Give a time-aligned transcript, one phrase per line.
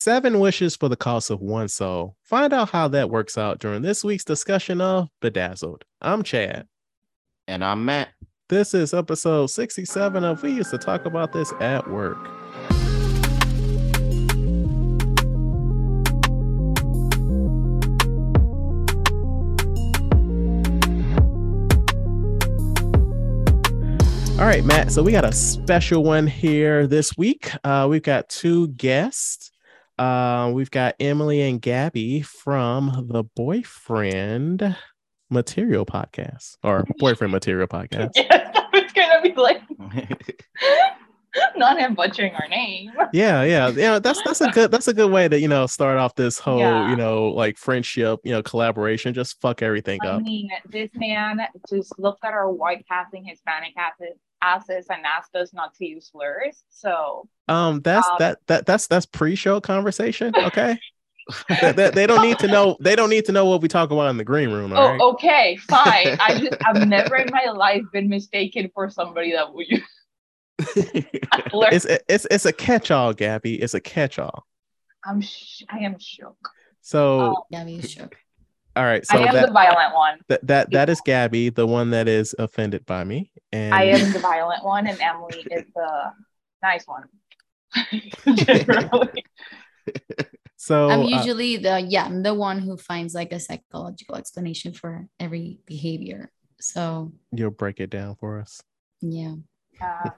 [0.00, 2.14] Seven wishes for the cost of one soul.
[2.22, 5.84] Find out how that works out during this week's discussion of Bedazzled.
[6.00, 6.68] I'm Chad.
[7.48, 8.10] And I'm Matt.
[8.48, 12.16] This is episode 67 of We Used to Talk About This at Work.
[24.38, 24.92] All right, Matt.
[24.92, 27.50] So we got a special one here this week.
[27.64, 29.47] Uh, we've got two guests.
[29.98, 34.76] Uh, we've got Emily and Gabby from the Boyfriend
[35.30, 38.12] Material Podcast or Boyfriend Material Podcast.
[38.16, 39.62] Yes, I was gonna be like,
[41.56, 42.90] not him butchering our name.
[43.12, 43.98] Yeah, yeah, yeah.
[43.98, 46.58] That's that's a good that's a good way to you know start off this whole
[46.58, 46.90] Yeah.
[46.90, 49.14] you know like friendship you know collaboration.
[49.14, 50.20] Just fuck everything I up.
[50.20, 55.34] I mean, this man just looked at our white passing Hispanic asses, asses and asked
[55.36, 56.62] us not to use slurs.
[56.70, 60.34] So Um, that's um, that that that's that's pre-show conversation.
[60.46, 60.78] Okay.
[61.60, 62.76] they, they- they don't need to know.
[62.80, 64.72] They don't need to know what we talk about in the green room.
[64.72, 65.00] All Oh, right.
[65.14, 66.16] okay, fine.
[66.20, 69.82] I just I've never in my life been mistaken for somebody that would use
[71.50, 71.84] slurs.
[71.84, 73.60] it's it's it's a catch-all, Gabby.
[73.60, 74.46] It's a catch-all.
[75.04, 76.48] I'm sh- I am shook.
[76.80, 78.16] So Oh, Yeah, you shook.
[78.78, 79.04] All right.
[79.04, 80.18] So I am that, the violent one.
[80.28, 83.32] that that that is Gabby, the one that is offended by me.
[83.50, 86.12] And I am the violent one, and Emily is the
[86.62, 87.04] nice one.
[88.36, 89.24] Generally.
[90.56, 94.72] so I'm uh, usually the yeah, I'm the one who finds like a psychological explanation
[94.72, 96.30] for every behavior.
[96.60, 98.62] So you'll break it down for us.
[99.00, 99.34] yeah,
[99.82, 100.10] Uh,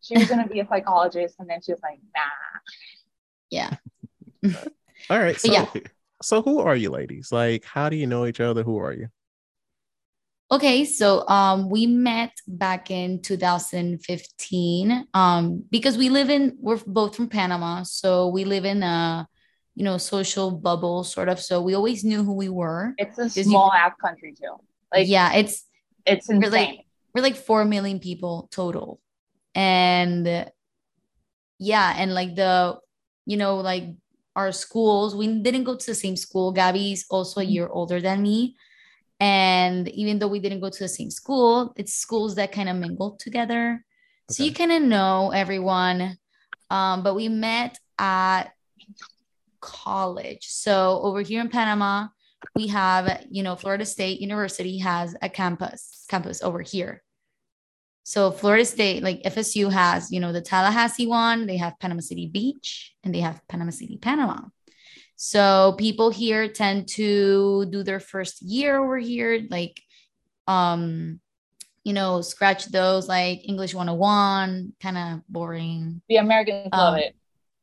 [0.00, 2.22] she was gonna be a psychologist, and then she was like, "Nah."
[3.50, 3.76] yeah.
[5.10, 5.40] All right.
[5.40, 5.66] So yeah.
[6.22, 7.30] So who are you, ladies?
[7.32, 8.62] Like, how do you know each other?
[8.62, 9.08] Who are you?
[10.50, 17.16] Okay, so um we met back in 2015 um because we live in we're both
[17.16, 19.26] from Panama, so we live in a
[19.74, 21.40] you know social bubble sort of.
[21.40, 22.94] So we always knew who we were.
[22.98, 24.56] It's a you- small ass country too.
[24.92, 25.64] Like, yeah, it's
[26.06, 26.42] it's insane.
[26.42, 26.80] we're like
[27.14, 29.00] we're like 4 million people total
[29.54, 30.50] and
[31.58, 32.76] yeah and like the
[33.24, 33.84] you know like
[34.36, 35.14] our schools.
[35.14, 36.52] We didn't go to the same school.
[36.52, 37.52] Gabby's also a Mhm.
[37.52, 38.56] year older than me.
[39.20, 42.76] And even though we didn't go to the same school it's schools that kind of
[42.76, 43.84] mingled together.
[44.30, 46.18] So you kind of know everyone.
[46.68, 48.52] Um, but we met at
[49.60, 50.46] college.
[50.48, 52.08] So over here in panama
[52.54, 57.02] we have you know florida state university has a campus campus over here
[58.06, 62.26] so florida state like fsu has you know the tallahassee one they have panama city
[62.28, 64.38] beach and they have panama city panama
[65.16, 69.80] so people here tend to do their first year over here like
[70.46, 71.18] um
[71.82, 77.16] you know scratch those like english 101 kind of boring the Americans love Um, it.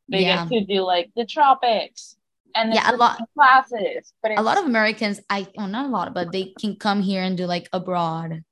[0.10, 0.46] They yeah.
[0.46, 2.18] get to do like the tropics
[2.54, 4.12] and Yeah, a lot- classes.
[4.22, 7.24] But a lot of Americans, I well, not a lot, but they can come here
[7.24, 8.44] and do like abroad.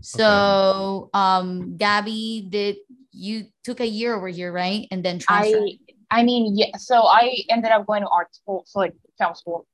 [0.00, 2.76] So, um, Gabby, did
[3.12, 4.86] you took a year over here, right?
[4.90, 5.62] And then transferred.
[6.10, 6.76] I I mean, yeah.
[6.76, 9.66] So I ended up going to art school, so like film school.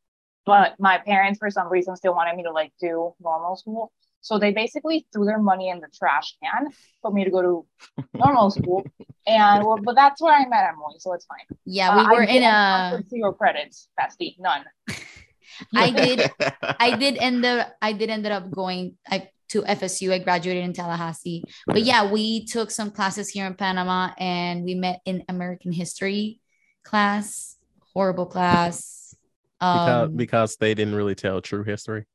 [0.46, 3.92] But my parents, for some reason, still wanted me to like do normal school.
[4.22, 6.68] So they basically threw their money in the trash can
[7.02, 7.66] for me to go to
[8.14, 8.84] normal school.
[9.26, 11.46] And well, but that's where I met Emily, so it's fine.
[11.64, 13.02] yeah, Uh, we I were in a.
[13.08, 14.64] zero credits, bestie, none.
[15.74, 16.30] I did.
[16.62, 17.74] I did end up.
[17.82, 20.12] I did ended up going I, to FSU.
[20.12, 24.74] I graduated in Tallahassee, but yeah, we took some classes here in Panama, and we
[24.74, 26.40] met in American history
[26.84, 27.56] class.
[27.94, 29.14] Horrible class.
[29.60, 32.06] Because Um, because they didn't really tell true history.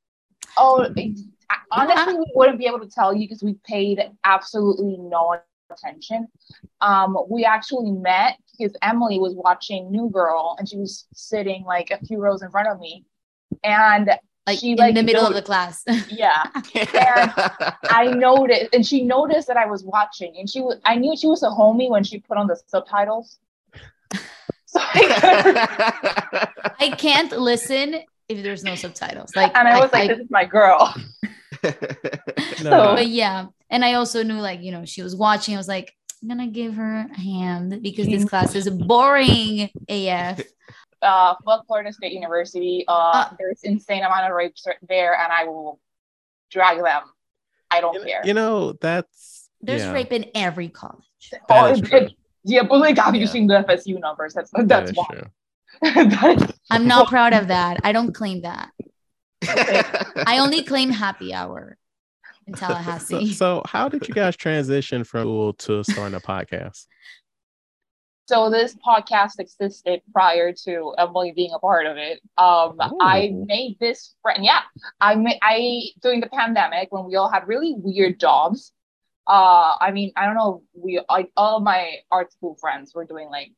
[0.58, 0.86] Oh,
[1.72, 5.38] honestly, we wouldn't be able to tell you because we paid absolutely no
[5.70, 6.28] attention.
[6.82, 11.92] Um, we actually met because Emily was watching New Girl and she was sitting like
[11.92, 13.06] a few rows in front of me,
[13.64, 14.10] and
[14.48, 15.84] like she, in like, the middle of the class.
[16.10, 16.46] yeah,
[17.84, 20.80] I noticed, and she noticed that I was watching, and she was.
[20.86, 23.38] I knew she was a homie when she put on the subtitles.
[24.70, 26.50] So I,
[26.82, 29.34] I can't listen if there's no subtitles.
[29.34, 30.94] Like, and I was like, "This is my girl."
[32.62, 32.96] No.
[32.96, 35.56] but yeah, and I also knew like you know she was watching.
[35.56, 40.42] I was like, I'm gonna give her a hand because this class is boring AF.
[41.02, 42.84] Uh, fuck Florida State University.
[42.88, 45.80] Uh, Uh, there's insane amount of rapes there, and I will
[46.52, 47.04] drag them.
[47.72, 48.22] I don't You, care.
[48.26, 51.04] you know that's There's yeah, rape in every college.
[51.50, 52.08] Oh, true.
[52.44, 53.28] yeah, but like, have you Yeah.
[53.28, 54.34] seen the FSU numbers?
[54.34, 55.06] That's that's is why.
[55.12, 55.28] true.
[55.82, 57.80] that is I'm not proud of that.
[57.84, 58.70] I don't claim that.
[60.26, 61.78] I only claim happy hour
[62.48, 63.34] in So, Tallahassee.
[63.34, 66.86] so how did you guys transition from school to starting a podcast?
[68.28, 72.20] So this podcast existed prior to Emily being a part of it.
[72.38, 73.46] Um, I Oh.
[73.48, 74.44] made this friend.
[74.44, 74.62] Yeah,
[75.00, 78.74] I made I during the pandemic when we all had really weird jobs.
[79.28, 80.64] Uh, I mean, I don't know.
[80.74, 83.52] We like all my art school friends were doing like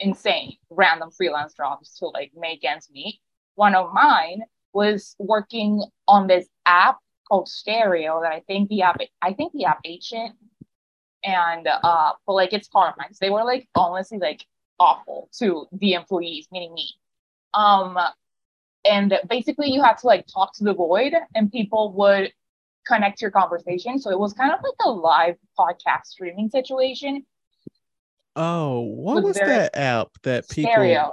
[0.00, 3.20] insane random freelance jobs to like make ends meet.
[3.54, 4.42] One of mine
[4.74, 9.64] was working on this app called Stereo that I think the app I think the
[9.64, 10.32] app shit.
[11.24, 13.10] And uh but like it's horrifying.
[13.20, 14.44] They were like honestly like
[14.78, 16.88] awful to the employees, meaning me.
[17.54, 17.98] Um
[18.88, 22.32] and basically you had to like talk to the void and people would
[22.86, 23.98] connect your conversation.
[23.98, 27.26] So it was kind of like a live podcast streaming situation.
[28.36, 30.70] Oh, what Was was that app that people?
[30.70, 31.12] Stereo.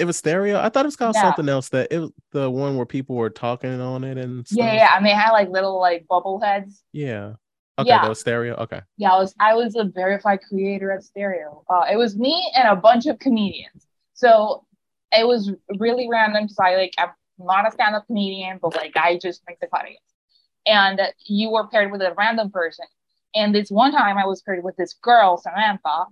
[0.00, 0.58] It was stereo.
[0.58, 1.22] I thought it was called Yeah.
[1.22, 1.68] something else.
[1.68, 4.58] That it was the one where people were talking on it and stuff.
[4.58, 4.96] Yeah, yeah.
[4.96, 6.82] And they had like little like bubble heads.
[6.92, 7.34] Yeah.
[7.78, 8.02] Okay, Yeah.
[8.02, 8.54] that was stereo.
[8.56, 8.80] Okay.
[8.96, 11.64] Yeah, I was I was a verified creator at Stereo.
[11.68, 13.86] Uh, it was me and a bunch of comedians.
[14.14, 14.64] So
[15.10, 19.18] it was really random because I like I'm not a stand-up comedian, but like I
[19.18, 20.00] just make the audience.
[20.66, 22.86] And you were paired with a random person.
[23.34, 26.06] And this one time I was paired with this girl, Samantha,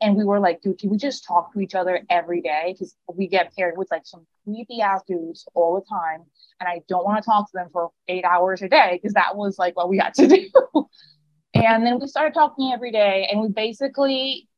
[0.00, 2.72] and we were like, dude, can we just talk to each other every day?
[2.72, 6.24] Because we get paired with like some creepy ass dudes all the time.
[6.60, 9.36] And I don't want to talk to them for eight hours a day because that
[9.36, 10.88] was like what we had to do.
[11.54, 14.48] and then we started talking every day, and we basically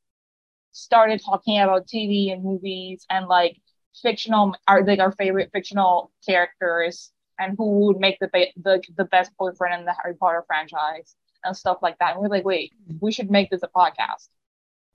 [0.72, 3.56] started talking about TV and movies and like
[4.02, 9.04] fictional, our like our favorite fictional characters and who would make the ba- the the
[9.04, 12.12] best boyfriend in the Harry Potter franchise and stuff like that.
[12.12, 14.28] And we are like, wait, we should make this a podcast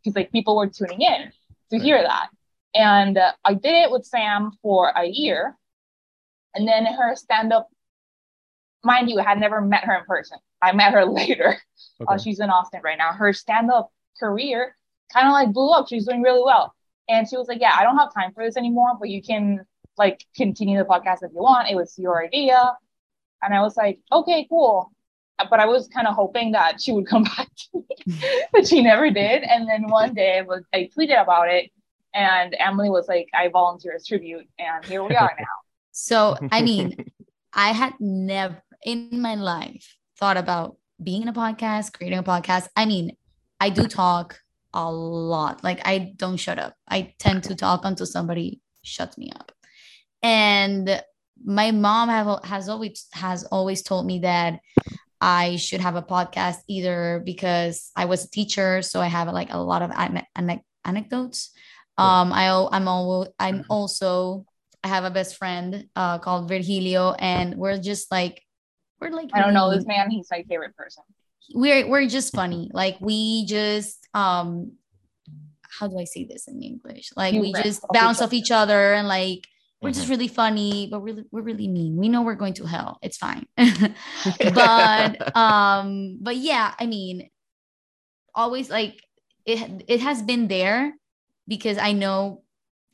[0.03, 1.31] because like people were tuning in
[1.69, 1.81] to Right.
[1.81, 2.29] hear that.
[2.73, 5.57] And uh, I did it with Sam for a year,
[6.55, 7.69] and then her stand up.
[8.83, 10.37] Mind you, I had never met her in person.
[10.61, 11.57] I met her later.
[12.07, 13.11] Uh, she's in Austin right now.
[13.13, 14.75] Her stand up career
[15.13, 15.87] kind of like blew up.
[15.87, 16.73] She's doing really well.
[17.09, 19.65] And she was like, Yeah, I don't have time for this anymore, but you can
[19.97, 21.69] like continue the podcast if you want.
[21.69, 22.75] It was your idea.
[23.43, 24.91] And I was like, Okay, cool.
[25.49, 28.21] But I was kind of hoping that she would come back to me,
[28.53, 29.43] but she never did.
[29.43, 31.71] And then one day I, was, I tweeted about it,
[32.13, 34.47] and Emily was like, I volunteer as tribute.
[34.59, 35.45] And here we are now.
[35.91, 37.05] So, I mean,
[37.53, 42.67] I had never in my life thought about being in a podcast, creating a podcast.
[42.75, 43.15] I mean,
[43.59, 44.39] I do talk
[44.73, 45.63] a lot.
[45.63, 46.75] Like, I don't shut up.
[46.87, 49.51] I tend to talk until somebody shuts me up.
[50.23, 51.01] And
[51.43, 54.59] my mom have, has always has always told me that
[55.21, 59.53] I should have a podcast either because I was a teacher, so I have like
[59.53, 61.51] a lot of ane- ane- anecdotes.
[61.97, 64.45] Um, I, I'm always I'm also
[64.83, 68.41] I have a best friend uh, called Virgilio, and we're just like
[68.99, 70.09] we're like I don't know this man.
[70.09, 71.03] He's my favorite person.
[71.53, 72.71] we're we're just funny.
[72.73, 74.73] Like we just um
[75.69, 77.11] how do I say this in English?
[77.15, 79.47] Like we just bounce off each other and like
[79.81, 80.09] we're just Mhm.
[80.11, 81.97] really funny, but we're we're really mean.
[81.97, 82.99] We know we're going to hell.
[83.01, 83.45] It's fine.
[84.53, 87.29] but um but yeah, I mean
[88.35, 89.03] always like
[89.45, 90.93] it it has been there
[91.47, 92.43] because I know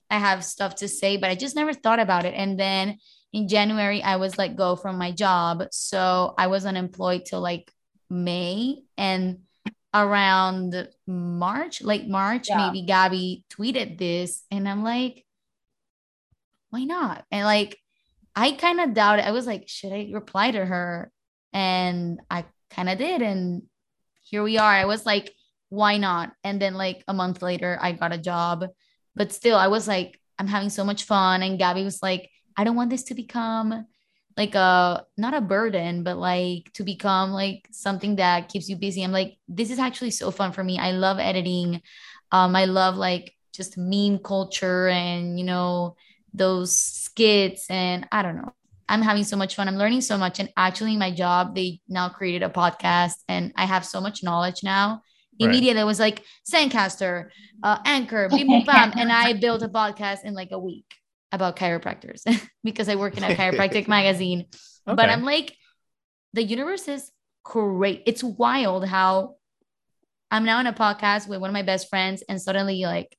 [0.09, 2.33] I have stuff to say, but I just never thought about it.
[2.33, 2.97] And then
[3.33, 5.63] in January, I was let go from my job.
[5.71, 7.69] So I was unemployed till like
[8.09, 8.83] May.
[8.97, 9.39] And
[9.93, 12.67] around March, late March, Yeah.
[12.71, 14.43] maybe Gabby tweeted this.
[14.49, 15.25] And I'm like,
[16.69, 17.25] why not?
[17.31, 17.77] And like,
[18.35, 19.25] I kind of doubted.
[19.25, 21.11] I was like, should I reply to her?
[21.53, 23.21] And I kind of did.
[23.21, 23.63] And
[24.21, 24.71] here we are.
[24.71, 25.33] I was like,
[25.69, 26.33] why not?
[26.43, 28.65] And then like a month later, I got a job.
[29.15, 31.41] But still, I was like, I'm having so much fun.
[31.41, 33.85] And Gabby was like, I don't want this to become
[34.37, 39.03] like a not a burden, but like to become like something that keeps you busy.
[39.03, 40.77] I'm like, this is actually so fun for me.
[40.77, 41.81] I love editing.
[42.31, 45.95] Um, I love like just meme culture and you know
[46.33, 48.53] those skits and I don't know.
[48.89, 49.67] I'm having so much fun.
[49.67, 50.39] I'm learning so much.
[50.39, 54.63] And actually, my job, they now created a podcast, and I have so much knowledge
[54.63, 55.01] now.
[55.39, 55.49] Right.
[55.49, 57.29] Immediately, it was like Zencaster,
[57.63, 60.85] uh, Anchor, Bim Bam Bam, and I built a podcast in like a week
[61.31, 62.21] about chiropractors
[62.63, 64.45] because I work in a chiropractic magazine.
[64.85, 65.53] But I'm like,
[66.33, 67.11] the universe is
[67.43, 68.03] great.
[68.05, 69.35] It's wild how
[70.31, 73.17] I'm now in a podcast with one of my best friends, and suddenly, like,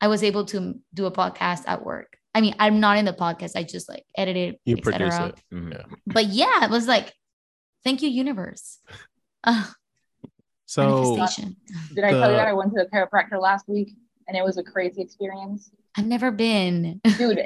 [0.00, 2.16] I was able to do a podcast at work.
[2.36, 3.52] I mean, I'm not in the podcast.
[3.56, 5.28] I just like edited, You et produce cetera.
[5.28, 5.54] it.
[5.54, 5.72] Mhm.
[5.72, 5.84] Yeah.
[6.06, 7.12] But yeah, it was like,
[7.82, 8.78] thank you, universe.
[9.44, 9.64] Uh,
[10.66, 11.56] So manifestation.
[11.94, 13.92] Did I tell you that I went to the chiropractor last week
[14.26, 15.70] and it was a crazy experience?
[15.96, 17.00] I've never been.
[17.16, 17.38] Dude,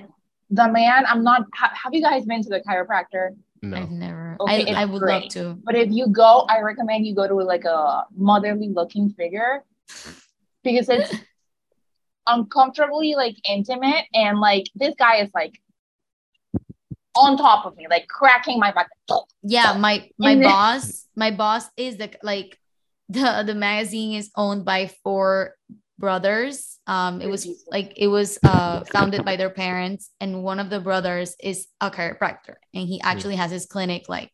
[0.51, 3.37] the man, I'm not, ha- have you guys been to the chiropractor?
[3.63, 3.77] no.
[3.77, 4.39] I've never.
[4.41, 5.59] Okay, it's I, I would love to.
[5.63, 9.63] But if you go, I recommend you go to like a motherly looking figure
[10.65, 11.15] because it's
[12.35, 15.55] uncomfortably like intimate, and like this guy is like
[17.17, 18.89] on top of me, like cracking my back.
[19.43, 22.57] Yeah, my my And then- boss, my boss is the like
[23.09, 25.57] the the magazine is owned by four
[25.99, 26.79] brothers.
[26.87, 30.81] Um, it was like it was uh founded by their parents, and one of the
[30.81, 34.31] brothers is a chiropractor, and he actually has his clinic like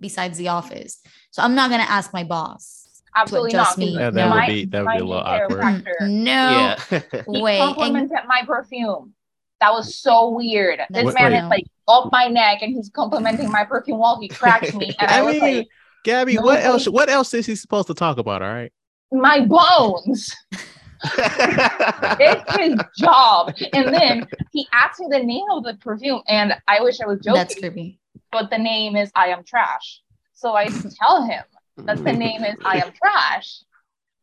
[0.00, 1.00] besides the office.
[1.30, 2.85] So I'm not gonna ask my boss.
[3.16, 3.84] Absolutely adjust not.
[3.84, 3.98] 'cause me.
[3.98, 5.88] Yeah, that would be- that would my be a little awkward.
[6.02, 7.00] No Yeah.
[7.32, 7.58] He way.
[7.60, 9.14] And complimented my perfume.
[9.60, 10.80] That was so weird.
[10.90, 11.44] This That's man weird.
[11.44, 14.94] is like up my neck and he's complimenting my perfume while he cracks me.
[15.00, 15.68] And I, I was mean, like,
[16.04, 16.86] Gabby, No, what but- else?
[16.88, 18.42] What else is he supposed to talk about?
[18.42, 18.72] All right.
[19.10, 20.34] my bones.
[21.18, 23.52] It's his job.
[23.74, 27.20] And then he asked me the name of the perfume, and I wish I was
[27.20, 28.00] joking, that's creepy.
[28.32, 30.00] but the name is I Am Trash.
[30.34, 31.42] So I tell him
[31.78, 33.62] that the name is I Am Trash,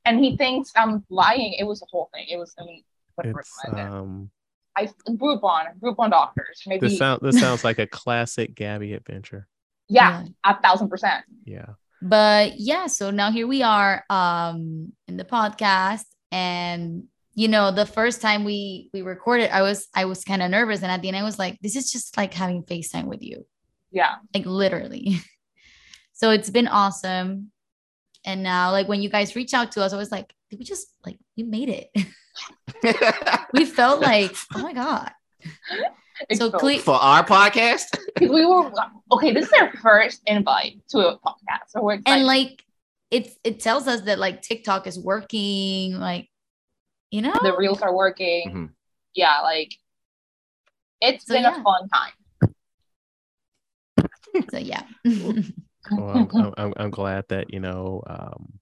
[0.06, 1.54] and he thinks I'm lying.
[1.54, 2.26] It was a whole thing.
[2.30, 2.84] It was, I mean,
[3.16, 3.40] whatever.
[3.42, 3.80] It's I did.
[3.86, 4.30] um.
[4.76, 6.88] I Groupon, Groupon doctors, maybe.
[6.88, 7.22] This sound.
[7.22, 9.48] This sounds like a classic Gabby adventure.
[9.88, 11.24] yeah, a thousand percent.
[11.46, 11.74] Yeah.
[12.02, 17.04] but yeah so now here we are um in the podcast and
[17.36, 20.82] you know the first time we we recorded i was i was kind of nervous
[20.84, 23.46] and at the end i was like this is just like having facetime with you
[23.92, 24.16] Yeah.
[24.36, 25.18] like literally
[26.24, 27.52] so it's been awesome
[28.26, 30.64] and now like when you guys reach out to us i was like did we
[30.64, 31.90] just like we made it
[33.54, 35.12] we felt like oh my god
[36.32, 36.60] so Exposed.
[36.60, 37.88] cle- For our podcast?
[38.22, 38.72] We were
[39.12, 39.34] okay.
[39.34, 42.18] This is our first invite to a podcast, so we're excited.
[42.20, 42.64] and like
[43.12, 46.30] it it tells us that like tiktok is working like
[47.12, 48.44] you know the reels are working.
[48.54, 48.70] Mhm.
[49.16, 49.74] Yeah, like
[51.02, 51.60] it's So, been yeah.
[51.60, 52.14] a fun time.
[54.52, 54.84] so yeah
[55.92, 58.60] Well, I'm, I'm, I'm, I'm glad that you know um,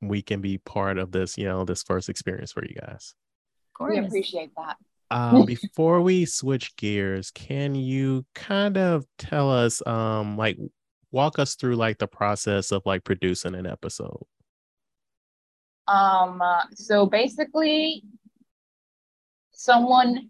[0.00, 1.38] we can be part of this.
[1.38, 3.14] You know, this first experience for you guys.
[3.80, 4.76] Of We appreciate that.
[5.10, 10.58] Um, before we switch gears, can you kind of tell us, um, like,
[11.10, 14.24] walk us through like the process of like producing an episode?
[15.86, 18.02] Um, uh, so basically,
[19.52, 20.28] someone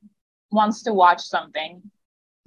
[0.52, 1.82] wants to watch something,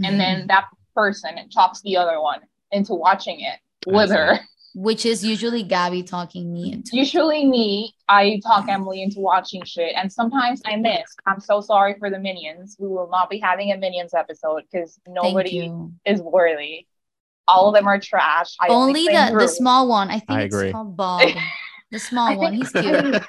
[0.02, 2.40] and then that person talks the other one
[2.72, 4.40] into watching it with her.
[4.76, 6.92] which is usually Gabby talking me into.
[6.96, 11.04] Usually, me, I talk Emily into watching shit, and sometimes I miss.
[11.26, 12.78] I'm so sorry for the minions.
[12.80, 15.72] We will not be having a minions episode because nobody
[16.06, 16.88] is worthy.
[17.48, 18.56] All of them are trash.
[18.62, 20.10] I Only the the small one.
[20.10, 20.72] I think I it's agree.
[20.72, 21.28] called Bob.
[21.92, 22.54] The small I one.
[22.54, 23.24] He's cute.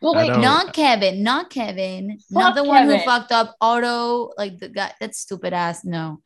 [0.00, 1.22] But I wait, don't- Kevin.
[1.22, 2.18] Not Kevin.
[2.30, 4.30] not Fuck the one who fucked up Otto.
[4.36, 4.92] Like the guy.
[5.00, 5.84] That stupid ass.
[5.84, 6.20] No.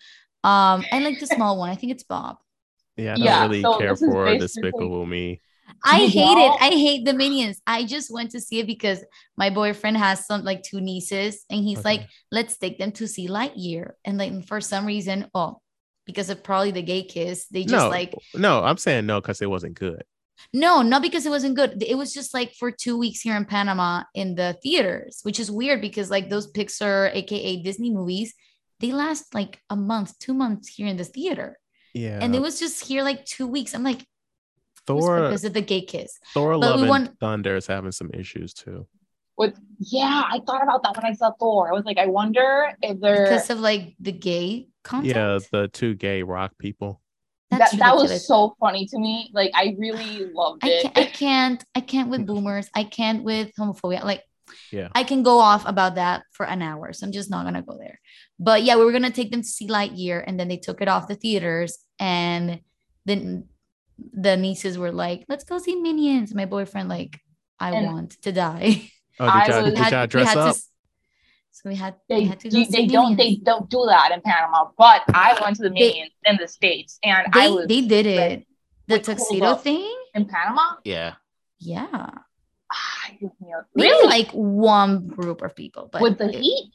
[0.44, 0.84] Um.
[0.92, 1.70] I like the small one.
[1.70, 2.36] I think it's Bob.
[2.96, 5.40] Yeah, I don't Yeah, really so care this for Despicable Me.
[5.84, 6.52] I hate it.
[6.60, 7.60] I hate the minions.
[7.66, 9.04] I just went to see it because
[9.36, 11.98] my boyfriend has some like two nieces, and he's Okay.
[11.98, 15.60] like, "Let's take them to see Lightyear." And like for some reason, oh,
[16.04, 19.40] because of probably the gay kiss, they just no, like no, I'm saying no because
[19.40, 20.02] it wasn't good.
[20.52, 21.82] no, not because it wasn't good.
[21.82, 25.50] It was just like for two weeks here in Panama in the theaters, which is
[25.50, 28.34] weird because like those Pixar, aka Disney movies,
[28.82, 31.56] they last like a month, two months here in the theater,
[31.94, 33.74] Yeah, and it was just here like two weeks.
[33.74, 34.04] I'm like,
[34.86, 35.22] Thor.
[35.22, 36.18] because of the gay kiss.
[36.34, 38.86] Thor: but Love want- Thunder is having some issues too.
[39.38, 41.70] with yeah, I thought about that when I saw Thor.
[41.70, 45.14] I was like, I wonder if they're because of like the gay content.
[45.16, 47.00] Yeah, the two gay rock people.
[47.50, 49.30] that, that was so funny to me.
[49.32, 50.82] Like I really loved I it.
[50.82, 52.68] can't, I can't, I can't with boomers.
[52.74, 54.02] I can't with homophobia.
[54.04, 54.22] Like,
[54.70, 54.88] Yeah.
[54.94, 56.92] I can go off about that for an hour.
[56.92, 58.00] So I'm just not gonna go there.
[58.38, 60.88] But yeah, we were gonna take them to see Lightyear, and then they took it
[60.88, 62.60] off the theaters, and
[63.04, 63.48] then
[64.12, 67.20] the nieces were like, "Let's go see Minions." My boyfriend like,
[67.60, 68.90] "I And- want to die."
[69.20, 70.60] Oh, I did y'all, did had- y'all dress had to
[71.54, 73.84] so we had, we they had to go do, see they don't they don't do
[73.86, 74.70] that in Panama.
[74.78, 77.82] But I went to the They- Minions in the states, and I They, was they
[77.82, 78.16] did it.
[78.18, 78.46] ready.
[78.88, 79.60] The tuxedo up.
[79.62, 79.94] thing.
[80.14, 80.76] in Panama.
[80.84, 81.14] yeah.
[81.58, 82.08] Yeah,
[83.20, 83.30] Maybe
[83.76, 86.70] really like one group of people, but with the it- heat.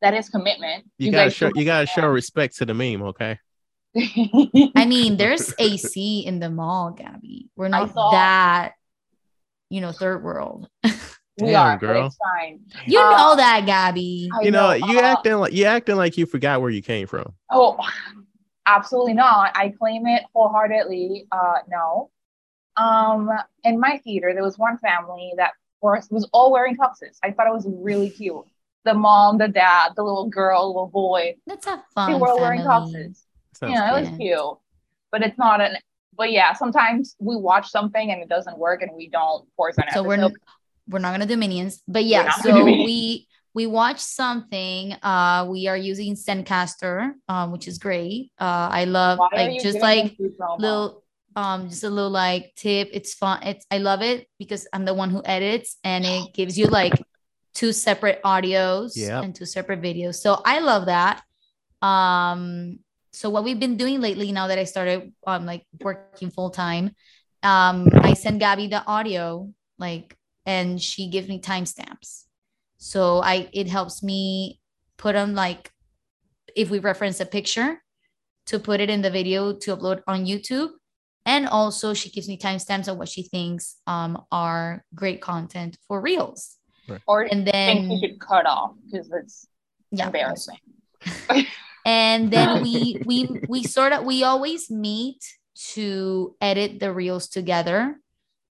[0.00, 0.84] That is commitment.
[0.98, 3.40] You, gotta show you gotta show respect to the meme, okay?
[3.96, 7.48] I mean, there's AC in the mall, Gabby.
[7.56, 8.74] We're not saw- that,
[9.70, 10.68] you know, third world.
[10.84, 10.90] we
[11.38, 12.06] Damn, are, girl.
[12.06, 12.60] it's fine.
[12.86, 14.30] You Uh, know that, Gabby.
[14.32, 17.08] I You know, you uh, acting like you acting like you forgot where you came
[17.08, 17.32] from.
[17.50, 17.76] Oh,
[18.66, 19.50] absolutely not.
[19.56, 21.26] I claim it wholeheartedly.
[21.32, 22.10] Uh, no.
[22.78, 23.30] Um,
[23.64, 27.18] in my theater, there was one family that was, was all wearing tuxes.
[27.22, 28.44] I thought it was really cute.
[28.84, 32.20] The mom, the dad, the little girl, little boy, Let's have they fun.
[32.20, 32.92] were all wearing family.
[32.92, 33.22] tuxes.
[33.54, 34.58] Sounds Yeah, it was cute.
[35.10, 35.76] But it's not an.
[36.16, 39.84] But yeah, sometimes we watch something and it doesn't work, and we don't force an
[39.92, 40.34] So we're episode.
[40.88, 42.24] we're not gonna do minions, but yeah.
[42.24, 44.92] not gonna do So we we watch something.
[45.02, 48.30] Uh, we are using Zencaster, um, which is great.
[48.38, 50.58] Uh, I love Why like just like them promo?
[50.58, 51.04] little
[51.36, 52.88] um just a little like tip.
[52.92, 53.42] It's fun.
[53.42, 56.94] It's i love it because i'm the one who edits and it gives you like
[57.54, 59.24] two separate audios Yep.
[59.24, 60.16] and two separate videos.
[60.16, 61.22] So i love that.
[61.82, 62.78] Um
[63.12, 66.94] so what we've been doing lately now that i started um like working full time
[67.42, 70.14] um i send gabby the audio like
[70.46, 72.24] and she gives me timestamps.
[72.78, 74.60] So i it helps me
[74.96, 75.70] put on like
[76.56, 77.82] if we reference a picture
[78.46, 80.70] to put it in the video to upload on YouTube.
[81.28, 86.00] And also, she gives me timestamps on what she thinks um, are great content for
[86.00, 86.56] Reels.
[87.06, 89.46] or And think you then, should cut off because it's
[89.92, 90.56] yeah, embarrassing.
[91.84, 95.20] and then we we we sort of we always meet
[95.76, 98.00] to edit the reels together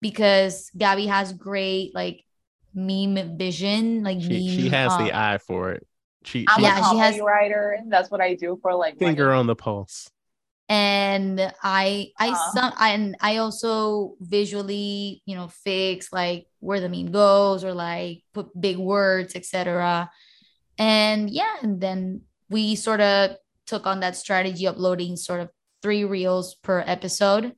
[0.02, 2.24] because Gabby has great like
[2.74, 5.88] meme vision, like She, meme, she has the uh, eye for it.
[6.24, 7.80] She, I'm she Yeah, a she comedy has- writer.
[7.88, 10.10] That's what I do for like finger on the pulse.
[10.68, 12.52] And i i Uh-huh.
[12.54, 18.24] some and i also visually you know fix like where the meme goes or like
[18.34, 20.10] put big words etc
[20.80, 25.50] and yeah and then we sort of took on that strategy uploading sort of
[25.82, 27.54] three reels per episode.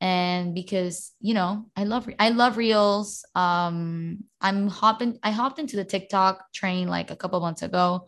[0.00, 3.24] And because you know i love i love reels.
[3.34, 8.06] Um i'm hopping i hopped into the tiktok train like a couple months ago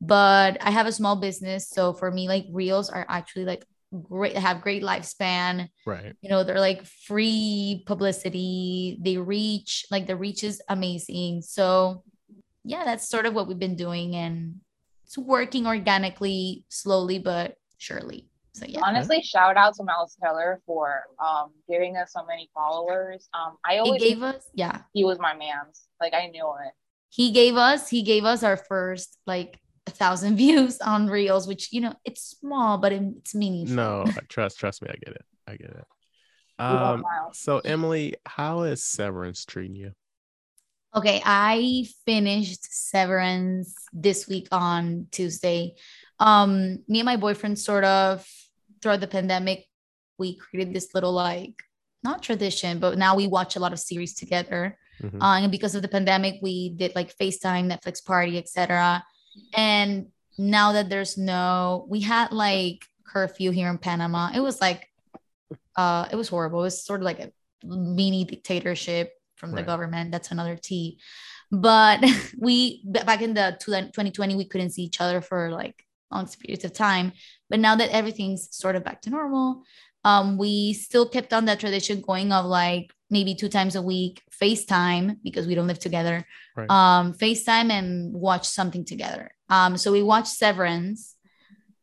[0.00, 1.68] but i have a small business.
[1.68, 3.64] So for me like reels are actually like
[4.08, 6.14] great have great lifespan Right.
[6.22, 12.02] you know they're like free publicity they reach like the reach is amazing so
[12.64, 14.60] yeah that's sort of what we've been doing and
[15.04, 21.04] it's working organically slowly but surely so yeah Honestly, shout out to Miles Teller for
[21.24, 23.26] um giving us so many followers.
[23.32, 25.88] Um, I he always gave us yeah he was my man's.
[26.02, 26.72] Like I knew it.
[27.08, 31.72] he gave us he gave us our first like a thousand views on reels which
[31.72, 35.24] you know it's small but it's meaningful No, trust trust me, I get it.
[35.46, 35.84] I get it.
[36.58, 39.92] Um so Emily, how is Severance treating you?
[40.94, 45.74] Okay, I finished Severance this week on Tuesday.
[46.20, 48.28] Um, me and my boyfriend sort of
[48.82, 49.64] throughout the pandemic,
[50.18, 51.54] we created this little like
[52.04, 54.76] not tradition, but now we watch a lot of series together.
[55.00, 55.22] Mhm.
[55.22, 59.02] Uh, and because of the pandemic, we did like FaceTime, Netflix party, etc.
[59.54, 64.30] And now that there's no, we had like curfew here in Panama.
[64.34, 64.88] It was like,
[65.76, 66.60] uh, it was horrible.
[66.60, 67.32] It was sort of like a
[67.64, 69.66] mini dictatorship from the Right.
[69.66, 70.12] government.
[70.12, 70.98] That's another T.
[71.50, 72.04] But
[72.38, 76.72] we back in the 2020, we couldn't see each other for like long periods of
[76.72, 77.12] time.
[77.50, 79.64] But now that everything's sort of back to normal,
[80.04, 84.22] um, we still kept on that tradition going of like maybe two times a week
[84.40, 86.26] FaceTime because we don't live together.
[86.56, 86.68] Right.
[86.68, 89.30] Um, FaceTime and watch something together.
[89.48, 91.14] Um, so we watched Severance,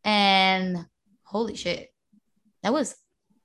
[0.03, 0.77] and
[1.23, 1.93] holy shit,
[2.63, 2.95] that was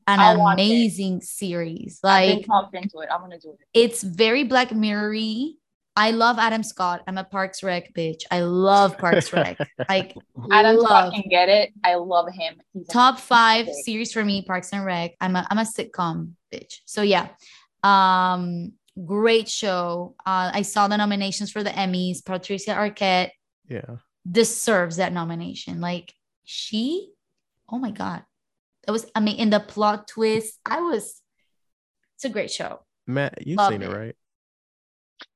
[0.06, 0.52] an I'll it.
[0.54, 2.00] amazing series.
[2.02, 3.08] I've Like been talked into it.
[3.12, 3.58] I'm gonna do it.
[3.74, 5.14] it's very Black Mirror.
[5.96, 7.02] I love Adam Scott.
[7.06, 8.22] I'm a Parks Rec bitch.
[8.30, 9.56] I love Parks Rec.
[9.88, 10.16] Like
[10.50, 10.88] Adam love.
[10.88, 11.70] Scott can get it.
[11.84, 12.54] I love him.
[12.72, 13.84] He's top five fantastic.
[13.84, 17.28] series for me parks and rec i'm a, I'm a sitcom bitch so yeah
[17.84, 18.72] um
[19.04, 23.30] great show uh i saw the nominations for the emmys patricia arquette
[23.68, 23.96] Yeah.
[24.28, 27.10] deserves that nomination like she
[27.68, 28.22] oh my god
[28.86, 31.20] that was i mean in the plot twist i was
[32.16, 33.94] it's a great show Matt, you've Loved seen it, it.
[33.94, 34.16] right?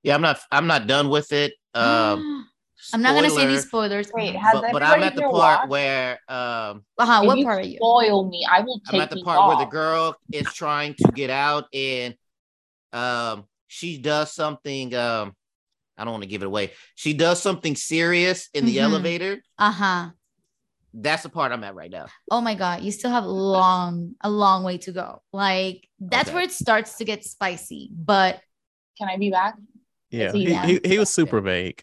[0.02, 0.40] Yeah, I'm not.
[0.50, 1.52] I'm not done with it.
[1.74, 2.48] Um,
[2.94, 5.32] i'm not gonna say spoiler, these spoilers Wait, has but, but I'm at the part
[5.32, 5.68] watched?
[5.68, 8.46] where um, uh-huh, what part are you Spoil me.
[8.50, 11.28] I will take I'm at the you part where the girl is trying to get
[11.28, 12.14] out and
[12.92, 14.94] um, she does something.
[14.94, 15.34] Um,
[15.96, 16.72] I don't want to give it away.
[16.94, 18.82] She does something serious in the Mhm.
[18.82, 19.42] elevator.
[19.58, 20.10] uh-huh
[20.94, 22.06] That's the part I'm at right now.
[22.30, 26.34] oh my god you still have long a long way to go like that's Okay.
[26.34, 28.40] where it starts to get spicy but
[28.98, 29.54] Can I be back?
[30.10, 30.32] Yeah.
[30.32, 31.82] he He, he, he was super vague.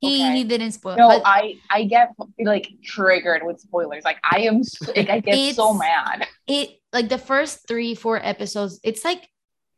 [0.00, 0.36] he Okay.
[0.38, 4.04] he didn't spoil No, but I I get like triggered with spoilers.
[4.04, 6.26] Like I am, so, like I get so mad.
[6.46, 9.28] it like the first three four episodes it's like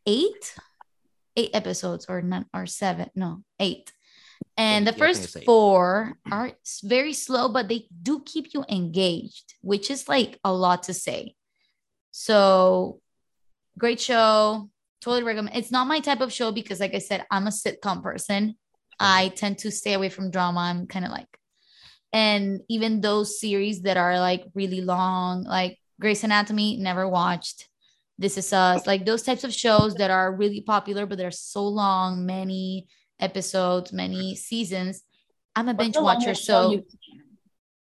[0.07, 0.55] eight
[1.39, 3.93] eight episodes or none or seven no eight.
[4.57, 6.53] And the yeah, first four are
[6.85, 11.35] very slow but they do keep you engaged which is like a lot to say.
[12.11, 13.01] So
[13.79, 14.69] great show.
[15.01, 18.03] Totally recommend it's not my type of show because like i said i'm a sitcom
[18.03, 18.57] person.
[19.01, 21.39] I tend to stay away from drama i'm kind of like
[22.13, 27.69] and even those series that are like really long like Grey's Anatomy never watched
[28.19, 31.67] This Is Us, like those types of shows that are really popular, but they're so
[31.67, 32.89] long, many
[33.21, 35.03] episodes, many seasons.
[35.55, 36.85] I'm a What's binge watcher, so you've?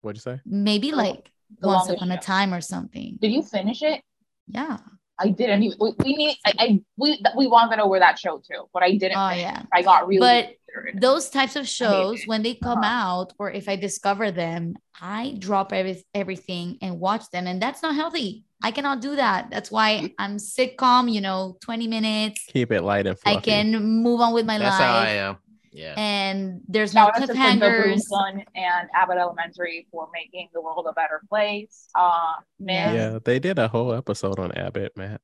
[0.00, 0.40] What'd you say?
[0.44, 1.30] maybe like
[1.60, 3.18] the once longest upon a time or something.
[3.20, 4.02] Did you finish it?
[4.48, 4.78] Yeah.
[5.18, 5.78] I didn't even.
[5.80, 6.36] We, we need.
[6.46, 9.16] I, I we we wanted over that show too, but I didn't.
[9.18, 9.62] Oh finish yeah.
[9.72, 10.20] I got really.
[10.20, 11.00] But discouraged.
[11.00, 13.04] those types of shows when they come Uh-huh.
[13.12, 17.82] out or if i discover them i drop every, everything and watch them and that's
[17.82, 22.72] not healthy i cannot do that that's why i'm sitcom you know 20 minutes Keep
[22.72, 23.36] it light and fluffy.
[23.36, 23.66] i can
[24.02, 25.36] move on with my That's how I am.
[25.72, 25.94] Yeah.
[25.96, 30.48] and there's no Shout out to Quinn the Broom cliffhangers and Abbott Elementary for making
[30.52, 31.88] the world a better place.
[31.94, 35.20] Uh, man, Yeah, they did a whole episode on Abbott, Matt.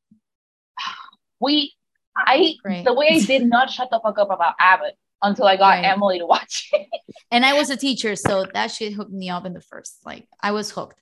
[1.40, 1.74] we,
[2.16, 2.84] I, Great.
[2.84, 5.84] the way I did not shut the fuck up about Abbott until I got Right.
[5.84, 6.86] Emily to watch it.
[7.32, 10.28] and i was a teacher so that shit hooked me up in the first like
[10.40, 11.00] i was hooked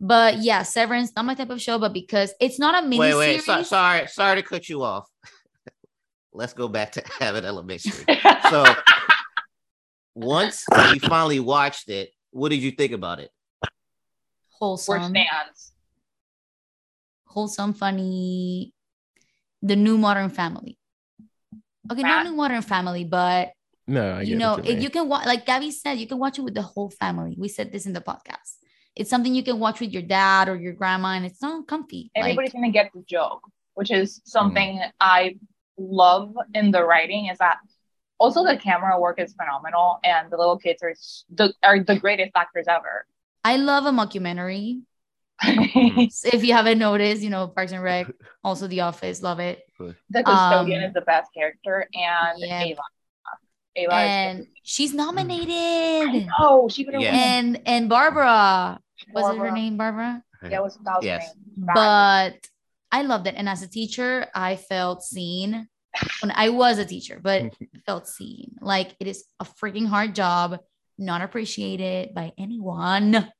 [0.00, 3.14] but yeah severance not my type of show but because it's not a mini Wait,
[3.16, 3.42] wait.
[3.42, 5.08] So, sorry, sorry to cut you off.
[6.32, 7.92] Let's go back to Abbott Elementary.
[8.50, 8.64] So
[10.14, 10.64] once
[10.94, 13.30] you finally watched it, what did you think about it?
[13.62, 13.68] We're
[14.66, 15.72] wholesome stands.
[17.26, 18.72] wholesome, funny,
[19.62, 20.78] the new modern family.
[21.90, 22.26] Okay, not Matt?
[22.26, 23.52] new modern family, but
[23.86, 26.38] No, I you know, what you you can watch, like Gabby said, you can watch
[26.38, 27.36] it with the whole family.
[27.38, 28.56] We said this in the podcast.
[28.96, 32.10] It's something you can watch with your dad or your grandma, and it's not comfy.
[32.16, 33.42] Like, Everybody's gonna get the joke,
[33.74, 34.90] which is something mm.
[35.00, 35.36] I
[35.78, 37.26] love in the writing.
[37.26, 37.58] Is that
[38.18, 40.94] also the camera work is phenomenal, and the little kids are
[41.34, 43.06] the are the greatest actors ever.
[43.44, 44.82] I love a mockumentary.
[45.44, 48.08] If you haven't noticed, you know, Parks and Rec,
[48.42, 49.62] also The Office, love it.
[49.78, 52.62] The custodian Um, is the best character, and yeah.
[52.64, 52.82] Ava.
[53.76, 56.26] Ava And she's nominated.
[56.40, 57.14] oh, she would have Yeah.
[57.14, 58.80] And and Barbara,
[59.14, 60.24] was it her name, Barbara?
[60.42, 61.34] Yeah, it was that was Yes.
[61.56, 61.66] name.
[61.72, 62.48] But
[62.90, 63.34] I loved it.
[63.36, 65.68] And as a teacher, I felt seen
[66.22, 67.52] when I was a teacher, but
[67.86, 68.56] felt seen.
[68.60, 70.58] Like it is a freaking hard job,
[70.96, 73.30] not appreciated by anyone.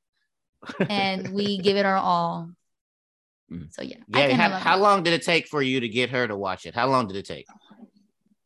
[0.89, 2.51] And we give it our all.
[3.51, 3.73] Mm.
[3.73, 3.97] So yeah.
[4.09, 4.29] Yeah.
[4.29, 6.75] kinda How, how long did it take for you to get her to watch it?
[6.75, 7.47] How long did it take?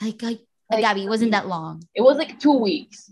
[0.00, 1.82] Like, like, Like- Gabby, it wasn't that long.
[1.94, 3.10] it was like two weeks.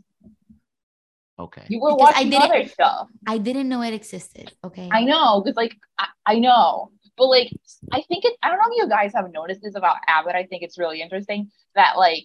[1.39, 1.63] Okay.
[1.69, 3.09] You were Because I watching didn't- other stuff.
[3.27, 4.53] I didn't know it existed.
[4.63, 4.89] Okay.
[4.93, 7.53] I know, because like I, I know, but like
[7.93, 8.35] I think it.
[8.43, 10.35] I don't know if you guys have noticed this about Abbott.
[10.35, 12.25] I think it's really interesting that like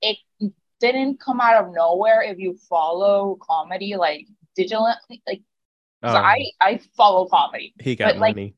[0.00, 0.16] it
[0.80, 2.22] didn't come out of nowhere.
[2.22, 4.26] If you follow comedy like
[4.58, 4.94] digitally,
[5.28, 5.42] like
[6.02, 7.74] 'cause Um, I I follow comedy.
[7.80, 8.54] he got but, like- money.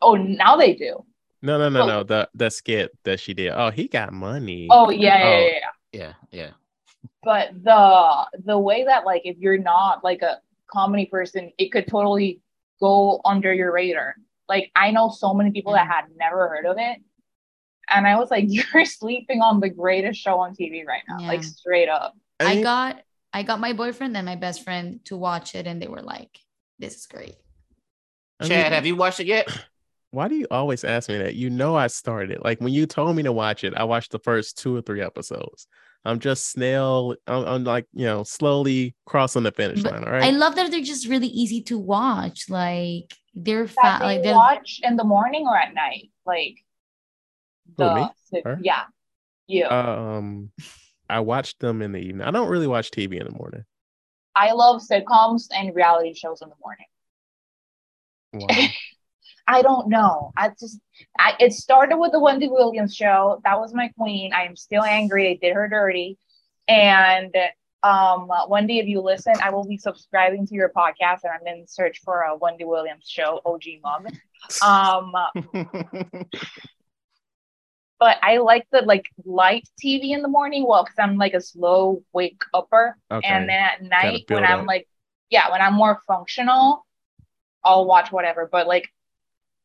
[0.00, 1.04] Oh, now they do.
[1.42, 1.86] No, no, no, oh.
[1.86, 2.02] no.
[2.04, 3.50] The the skit that she did.
[3.50, 4.68] Oh, he got money.
[4.70, 5.38] Oh yeah, yeah, Oh.
[5.38, 5.60] yeah, yeah.
[5.92, 6.12] Yeah.
[6.30, 6.50] Yeah.
[7.22, 11.86] But the the way that like if you're not like a comedy person, it could
[11.88, 12.40] totally
[12.80, 14.16] go under your radar.
[14.48, 16.98] Like I know so many people that had never heard of it.
[17.88, 21.26] And I was like, you're sleeping on the greatest show on TV right now.
[21.26, 22.14] Like straight up.
[22.40, 23.00] I got
[23.32, 26.38] I got my boyfriend and my best friend to watch it, and they were like,
[26.78, 27.36] "This is great."
[28.38, 29.48] I Chad, have you watched it yet?
[30.10, 31.34] Why do you always ask me that?
[31.34, 32.38] You know I started.
[32.44, 35.02] Like when you told me to watch it, I watched the first two or three
[35.02, 35.66] episodes.
[36.04, 37.14] I'm just snail.
[37.26, 40.04] I'm, I'm like you know slowly crossing the finish But line.
[40.04, 40.24] All right.
[40.24, 42.48] I love that they're just really easy to watch.
[42.50, 43.98] Like they're That fat.
[44.00, 46.10] they Like they're watch in the morning or at night.
[46.26, 46.56] Like
[47.78, 48.08] Who, the me?
[48.32, 48.84] the- yeah.
[49.46, 49.66] You.
[49.66, 50.50] um,
[51.08, 52.26] I watched them in the evening.
[52.26, 53.64] I don't really watch TV in the morning.
[54.34, 56.86] I love sitcoms and reality shows in the morning.
[58.32, 58.68] Wow.
[59.46, 60.32] I don't know.
[60.36, 60.80] I just,
[61.18, 63.40] I, it started with the Wendy Williams show.
[63.44, 64.32] That was my queen.
[64.32, 65.24] I am still angry.
[65.24, 66.18] They did her dirty.
[66.66, 67.34] And
[67.82, 71.66] um, Wendy, if you listen, I will be subscribing to your podcast, and I'm in
[71.66, 74.08] search for a Wendy Williams show, OG mug.
[74.62, 75.12] Um,
[78.00, 80.66] but I like the like light TV in the morning.
[80.66, 83.28] Well, because I'm like a slow wake upper, Okay.
[83.28, 84.66] and then at night when I'm up.
[84.66, 84.88] like,
[85.28, 86.86] yeah, when I'm more functional,
[87.62, 88.48] I'll watch whatever.
[88.50, 88.88] But like,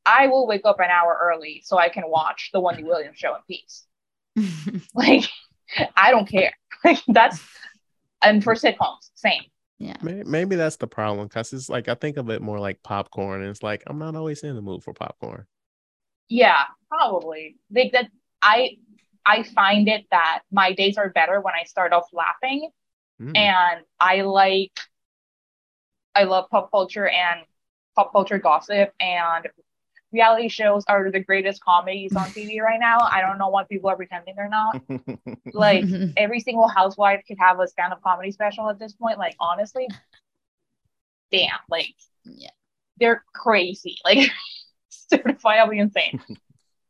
[0.06, 3.36] I will wake up an hour early so I can watch the Wendy Williams show
[3.36, 3.86] in peace.
[4.96, 5.26] Like,
[5.96, 6.52] I don't care.
[6.84, 7.40] Like that's
[8.24, 9.44] and for sitcoms, same.
[9.80, 9.98] yeah.
[10.02, 13.42] Maybe that's the problem because it's like I think of it more like popcorn.
[13.42, 15.46] And it's like I'm not always in the mood for popcorn.
[16.30, 17.58] Yeah, probably.
[17.70, 18.08] Like that
[18.42, 18.78] I
[19.26, 22.70] I find it that my days are better when I start off laughing
[23.22, 23.36] Mm.
[23.36, 24.80] and I like
[26.16, 27.42] I love pop culture and
[27.96, 29.48] pop culture gossip and
[30.12, 33.00] reality shows are the greatest comedies on TV right now.
[33.00, 34.82] I don't know what people are pretending they're not.
[35.54, 35.86] Like
[36.17, 39.17] every single housewife could have a stand-up comedy special at this point.
[39.17, 39.88] Like honestly,
[41.32, 41.93] damn, like
[42.24, 42.50] yeah.
[43.00, 43.98] they're crazy.
[44.06, 44.30] Like
[45.12, 46.22] certifiably insane.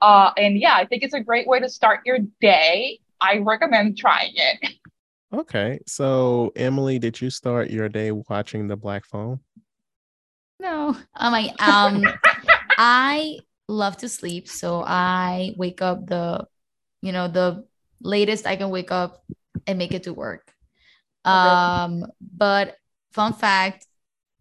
[0.02, 3.00] Uh, and yeah, I think it's a great way to start your day.
[3.22, 4.74] I recommend trying it.
[5.34, 5.80] Okay.
[5.86, 9.40] So, Emily, did you start your day watching the Black Phone?
[10.60, 10.90] No.
[10.90, 12.06] Um, I'm like, um,
[12.82, 14.48] I love to sleep.
[14.48, 16.48] So I wake up the,
[17.02, 17.66] you know, the
[18.02, 19.22] latest I can wake up
[19.68, 20.52] and make it to work.
[21.26, 22.78] Um, but
[23.12, 23.86] fun fact,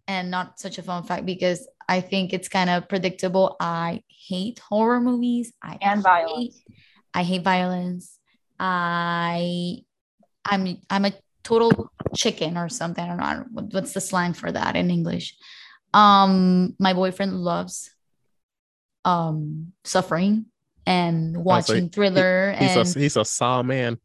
[0.06, 3.56] and not such a fun fact because I think it's kind of predictable.
[3.60, 5.52] I hate horror movies.
[5.62, 6.62] I And hate- violence.
[7.12, 8.18] I hate violence.
[8.60, 9.78] I
[10.44, 13.02] I'm I'm a total chicken or something.
[13.02, 15.36] I don't know I don't- what- what's the slang for that in English.
[15.92, 17.90] Um, my boyfriend loves
[19.04, 20.46] um suffering
[20.86, 23.98] and watching thriller He's and a he's a saw man.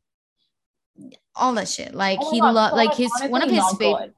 [1.35, 1.93] all that shit.
[1.95, 4.13] Like Oh he God, lo- so like his honestly, one of his favorite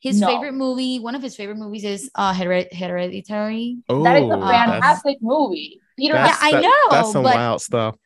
[0.00, 0.26] his No.
[0.26, 0.98] favorite movie.
[0.98, 3.78] One of his favorite movies is uh Hered- Hereditary.
[3.88, 5.80] Oh, That is a that's- fantastic movie.
[5.96, 7.96] Peter, that's- Yeah, I know, That's some but- wild stuff.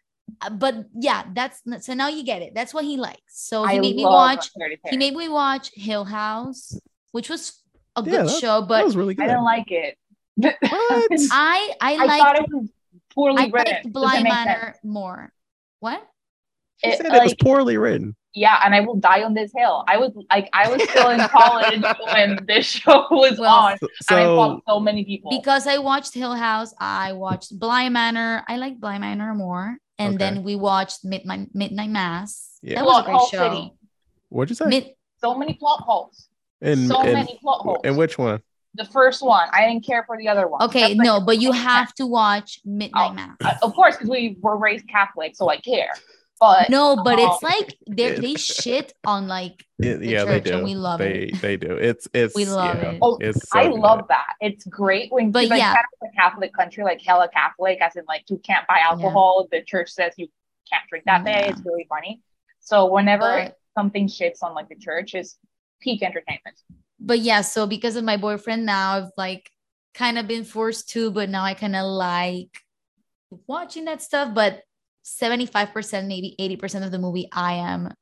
[0.42, 2.54] Uh, But yeah, that's so now you get it.
[2.54, 3.22] That's what he likes.
[3.48, 4.90] So he I made me watch Hereditary.
[4.90, 6.78] he made me watch Hill House,
[7.12, 7.62] which was
[7.96, 9.96] a Yeah, good that- show, but was really I didn't like it.
[10.38, 10.56] What?
[10.62, 12.68] I I I thought liked it was
[13.14, 13.72] poorly I written.
[13.74, 15.32] liked Does Bly Manor more.
[15.80, 16.02] What?
[16.84, 18.14] She It- said it was poorly written.
[18.34, 19.84] Yeah, and I will die on this hill.
[19.88, 24.14] I was like, I was still in college when this show was Well, on, So,
[24.14, 25.30] and I so fought so many people.
[25.32, 28.44] Because I watched Hill House, I watched Bly Manor.
[28.46, 29.78] I like Bly Manor more.
[29.98, 30.18] And Okay.
[30.18, 32.58] then we watched Midnight Midnight Mass.
[32.62, 32.76] Yeah.
[32.76, 33.50] That was a great show.
[33.50, 33.72] City.
[34.28, 34.66] what'd you say?
[34.66, 36.28] Mid, so many plot holes.
[36.60, 37.80] and, so and, many plot holes.
[37.82, 38.40] and which one?
[38.74, 40.62] The first one, I didn't care for the other one.
[40.62, 43.36] okay, like no, but you have to watch Midnight Oh, Mass.
[43.44, 45.90] Uh, of course, because we were raised Catholic, so I care.
[46.40, 47.26] But No, but Oh.
[47.34, 50.54] it's like they they shit on like It- the yeah, they do.
[50.54, 51.40] and we love they, it.
[51.42, 51.72] They do.
[51.72, 52.98] It's it's We love yeah, it.
[53.02, 53.80] Oh, it's so I good.
[53.80, 54.34] love that.
[54.40, 55.74] It's great when But like yeah.
[55.74, 59.48] Panama's a Catholic country, like hella Catholic, as in like you can't buy alcohol.
[59.50, 60.28] The church says you
[60.70, 61.48] can't drink that day.
[61.48, 62.20] It's really funny.
[62.60, 65.36] So whenever But- something shits on like the church, is
[65.80, 66.56] peak entertainment.
[67.00, 69.50] But yeah, so because of my boyfriend now, I've like
[69.94, 72.60] kind of been forced to, but now I kind of like
[73.46, 74.34] watching that stuff.
[74.34, 74.62] But
[75.04, 77.92] 75%, maybe 80% of the movie, I am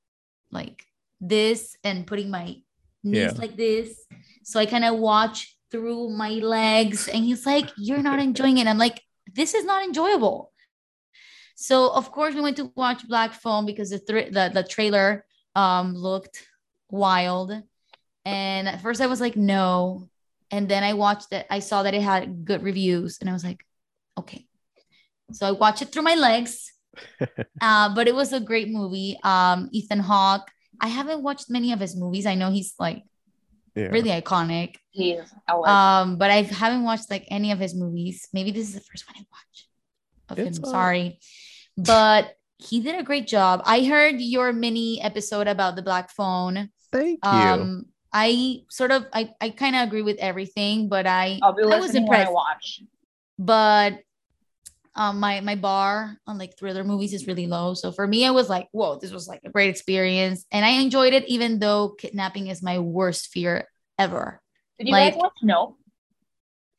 [0.51, 0.85] like
[1.21, 2.57] this and putting my
[3.05, 3.41] knees Yeah.
[3.41, 4.07] like this.
[4.45, 8.67] So I kind of watch through my legs, and he's like, You're not enjoying it.
[8.67, 9.03] I'm like,
[9.35, 10.53] This is not enjoyable.
[11.55, 15.25] So of course we went to watch Black Phone because the thr the, the trailer
[15.55, 16.47] um looked
[16.91, 17.53] wild.
[18.27, 20.09] And at first I was like, no.
[20.51, 21.47] And then I watched it.
[21.49, 23.65] I saw that it had good reviews, and I was like,
[24.19, 24.47] okay.
[25.33, 26.73] So I watched it through my legs.
[27.61, 29.19] uh, but it was a great movie.
[29.23, 30.51] Um, Ethan Hawke.
[30.81, 32.27] I haven't watched many of his movies.
[32.27, 33.03] I know he's like
[33.75, 33.89] Yeah.
[33.95, 34.77] really iconic.
[34.91, 35.77] He's a legend.
[35.77, 38.29] Um, but I haven't watched like any of his movies.
[38.33, 39.69] Maybe this is the first one I watched
[40.31, 40.65] of It's him.
[40.65, 41.19] all- Sorry,
[41.77, 43.63] but he did a great job.
[43.67, 46.71] I heard your mini episode about the black phone.
[46.93, 47.31] Thank you.
[47.31, 51.63] Um, I sort of I, I kind of agree with everything, but I I'll be
[51.63, 52.33] I was listening when I impressed.
[52.35, 52.83] watch.
[53.39, 54.01] but
[54.95, 57.75] um my my bar on like thriller movies is really low.
[57.75, 60.71] So for me, I was like, whoa, this was like a great experience, and I
[60.81, 64.41] enjoyed it, even though kidnapping is my worst fear ever.
[64.79, 65.33] Did you like- guys watch?
[65.43, 65.77] No,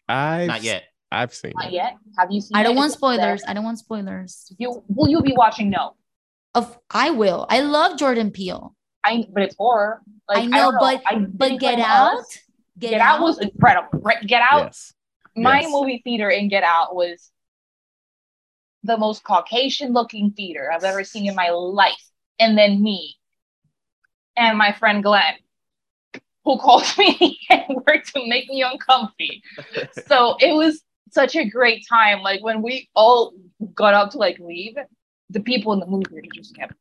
[0.10, 0.84] I've Not yet.
[1.12, 1.74] I've seen not it.
[1.74, 1.94] yet.
[2.18, 2.56] Have you seen?
[2.58, 3.16] I don't want it there?
[3.38, 3.44] spoilers.
[3.48, 4.52] I don't want spoilers.
[4.58, 5.70] You will you be watching?
[5.70, 5.96] No,
[6.56, 7.46] Of I will.
[7.50, 8.76] I love Jordan Peele.
[9.08, 10.02] I but it's horror.
[10.30, 12.20] Like, I know, don't but I but Get Out.
[12.20, 12.38] Us.
[12.80, 14.04] Get, Out was incredible.
[14.26, 14.66] Get Out.
[14.66, 14.94] Yes.
[15.36, 15.72] My Yes.
[15.72, 17.32] movie theater in Get Out was
[18.84, 22.04] the most Caucasian looking theater I've ever seen in my life.
[22.40, 23.16] And then me
[24.36, 25.36] and my friend Glenn,
[26.46, 29.42] who called me and worked to make me uncomfy.
[30.08, 32.22] So it was such a great time.
[32.22, 33.34] Like when we all
[33.74, 34.76] got up to like leave,
[35.30, 36.74] the people in the movie theater just kept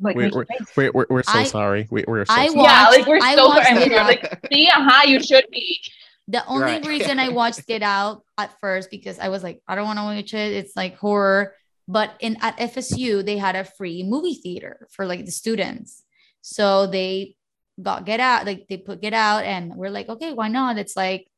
[0.00, 1.86] like We're, we're, we're, we're, we're so I- sorry.
[1.90, 2.56] We, we're so I sorry.
[2.58, 3.78] watched, Yeah, like, we're so watched sorry.
[3.88, 5.80] Get We're like- See, uh-huh, you should be.
[6.28, 6.86] The only Right.
[6.94, 10.02] reason I watched Get Out at first because I was like, I don't want to
[10.04, 10.52] watch it.
[10.52, 11.54] It's like horror.
[11.88, 16.02] But in at FSU, they had a free movie theater for like the students.
[16.42, 17.36] So they
[17.80, 20.78] got Get Out, like they put Get Out, and we're like, okay, why not?
[20.78, 21.28] It's like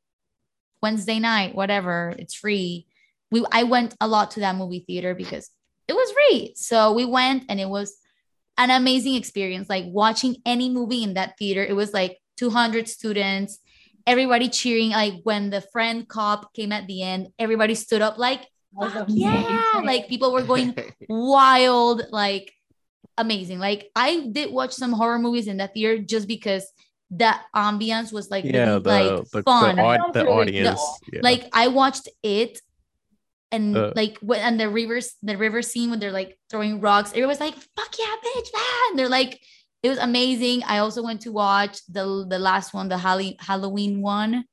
[0.82, 2.14] Wednesday night, whatever.
[2.18, 2.86] It's free.
[3.30, 5.50] We I went a lot to that movie theater because
[5.86, 6.52] it was free.
[6.56, 7.94] So we went and it was
[8.58, 9.68] an amazing experience.
[9.70, 13.58] Like watching any movie in that theater, it was like 200 students
[14.06, 18.46] everybody cheering like when the friend cop came at the end everybody stood up like
[18.72, 20.74] Was ah, yeah like people were going
[21.10, 22.50] wild like
[23.18, 26.64] amazing like i did watch some horror movies in that theater just because
[27.10, 29.76] the ambiance was like Yeah, really, the like the, fun.
[29.76, 30.78] the, That aud- sounds the audience.
[30.80, 30.98] cool.
[31.12, 31.20] yeah.
[31.22, 32.60] Like I watched it,
[33.50, 33.92] and Uh.
[33.96, 37.54] like when and the rivers, the river scene when they're like throwing rocks, everyone's like,
[37.54, 38.86] "Fuck yeah, bitch!" Ah!
[38.90, 39.40] And they're like,
[39.82, 40.62] it was amazing.
[40.64, 44.44] I also went to watch the the last one, the Hall- Halloween one,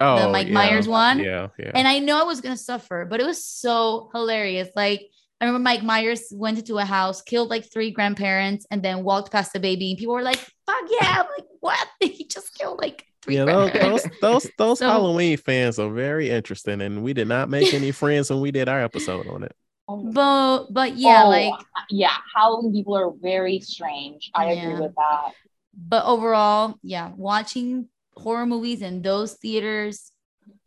[0.00, 0.54] oh, the Mike yeah.
[0.54, 1.20] Myers one.
[1.20, 1.72] Yeah, yeah.
[1.74, 4.68] and I know I was gonna suffer, but it was so hilarious.
[4.76, 5.02] Like
[5.40, 9.30] I remember Mike Myers went into a house, killed like three grandparents, and then walked
[9.32, 11.86] past the baby, and people were like, "Fuck yeah!" I'm like, what?
[12.00, 14.04] He just killed like three yeah, those grandparents.
[14.04, 17.90] those those, those So- Halloween fans are very interesting, and we did not make any
[18.02, 19.52] friends when we did our episode on it.
[19.88, 20.10] Oh.
[20.10, 21.54] But but yeah, Oh, like
[21.90, 24.30] yeah, Halloween people are very strange.
[24.34, 25.32] I agree with that.
[25.76, 30.10] but overall, yeah, watching horror movies in those theaters,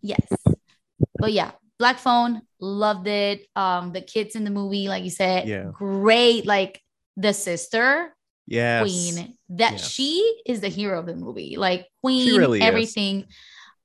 [0.02, 0.26] yes.
[1.18, 3.48] But yeah, Black Phone, loved it.
[3.56, 5.72] Um, the kids in the movie, like you said, Yeah.
[5.74, 6.46] great.
[6.46, 6.82] Like
[7.16, 8.14] the sister,
[8.48, 9.90] yeah, Queen, that Yes.
[9.90, 11.56] she is the hero of the movie.
[11.58, 12.66] Like Queen, really is.
[12.66, 13.26] everything.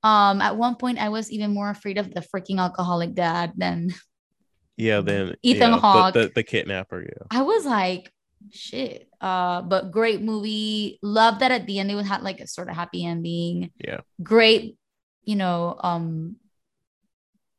[0.02, 3.94] Um, at one point, I was even more afraid of the freaking alcoholic dad than
[4.76, 6.14] Yeah, then Ethan yeah, Hawke.
[6.14, 7.00] the, the, the kidnapper.
[7.00, 7.26] Yeah.
[7.30, 8.12] I was like,
[8.50, 9.08] shit.
[9.20, 10.98] Uh, but great movie.
[11.00, 13.70] Love that at the end it have like a sort of happy ending.
[13.78, 14.00] Yeah.
[14.22, 14.76] Great,
[15.22, 16.36] you know, um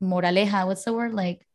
[0.05, 0.65] moraleja.
[0.65, 1.13] What's the word?
[1.13, 1.45] Like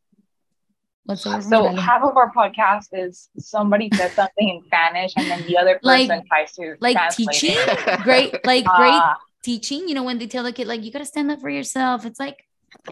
[1.04, 1.44] what's the word?
[1.44, 1.78] So moraleja?
[1.78, 6.08] half of our podcast is somebody says something in Spanish and then the other Like-
[6.08, 7.54] person tries to like teaching?
[7.56, 8.00] it.
[8.02, 11.04] great, like great Ah, teaching, you know, when they tell the kid, like, you gotta
[11.06, 12.04] stand up for yourself.
[12.04, 12.44] It's like,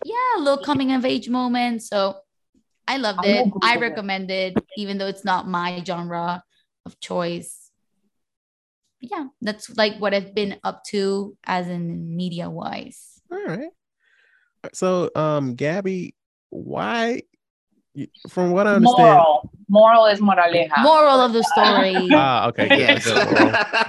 [0.05, 1.83] yeah, a little coming of age moment.
[1.83, 2.17] So
[2.87, 3.45] I loved I will it.
[3.45, 3.81] Google I it.
[3.81, 6.43] recommend it, even though it's not my genre
[6.87, 7.71] of choice.
[9.01, 13.21] But yeah, that's like what I've been up to as in media wise.
[13.31, 13.69] All right.
[14.73, 16.15] So, um, Gabby,
[16.51, 17.23] why?
[18.29, 19.51] From what I understand, moral.
[19.69, 20.83] Moral is moraleja.
[20.83, 22.09] Moral of the story.
[22.13, 23.05] ah, okay, good, yes.
[23.05, 23.27] good.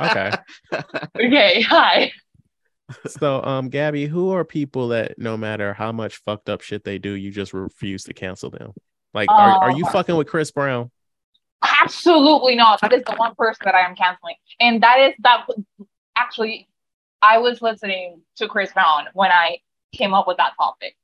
[0.02, 0.32] Okay.
[1.28, 2.12] okay, hi.
[3.08, 6.98] So, um, Gabby, who are people that no matter how much fucked up shit they
[6.98, 8.74] do, you just refuse to cancel them?
[9.14, 10.90] Like, are, are you Uh, fucking with Chris Brown?
[11.62, 12.82] Absolutely not.
[12.82, 14.36] That is the one person that I am canceling.
[14.60, 15.46] And that is that
[16.16, 16.68] actually
[17.22, 19.60] I was listening to Chris Brown when I
[19.92, 20.96] came up with that topic.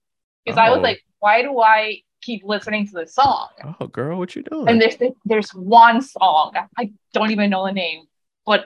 [0.44, 0.82] Because I was Oh.
[0.84, 3.50] like, why do I keep listening to this song?
[3.80, 4.68] Oh, girl, what you doing?
[4.70, 4.96] And there's
[5.26, 6.54] there's one song.
[6.78, 8.06] I don't even know the name,
[8.46, 8.66] but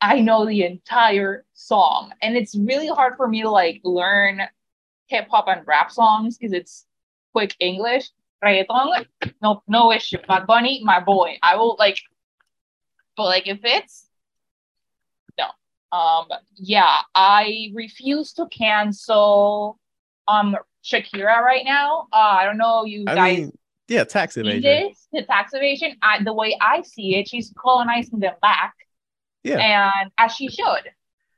[0.00, 2.12] I know the entire song.
[2.22, 4.42] And it's really hard for me to like learn
[5.06, 6.86] hip hop and rap songs because it's
[7.32, 8.10] quick English.
[8.44, 9.06] Reggaeton,
[9.40, 10.18] no no issue.
[10.28, 11.38] Bad Bunny, my boy.
[11.42, 11.98] I will like
[13.16, 14.05] but like if it's.
[15.96, 19.78] Um yeah, I refuse to cancel
[20.28, 22.06] um Shakira right now.
[22.12, 23.52] Uh I don't know you I guys mean,
[23.88, 24.62] yeah, tax evasion.
[24.62, 28.74] this, the tax evasion, I, the way I see it, she's colonizing them back,
[29.44, 29.58] Yeah.
[29.58, 30.84] and as she should.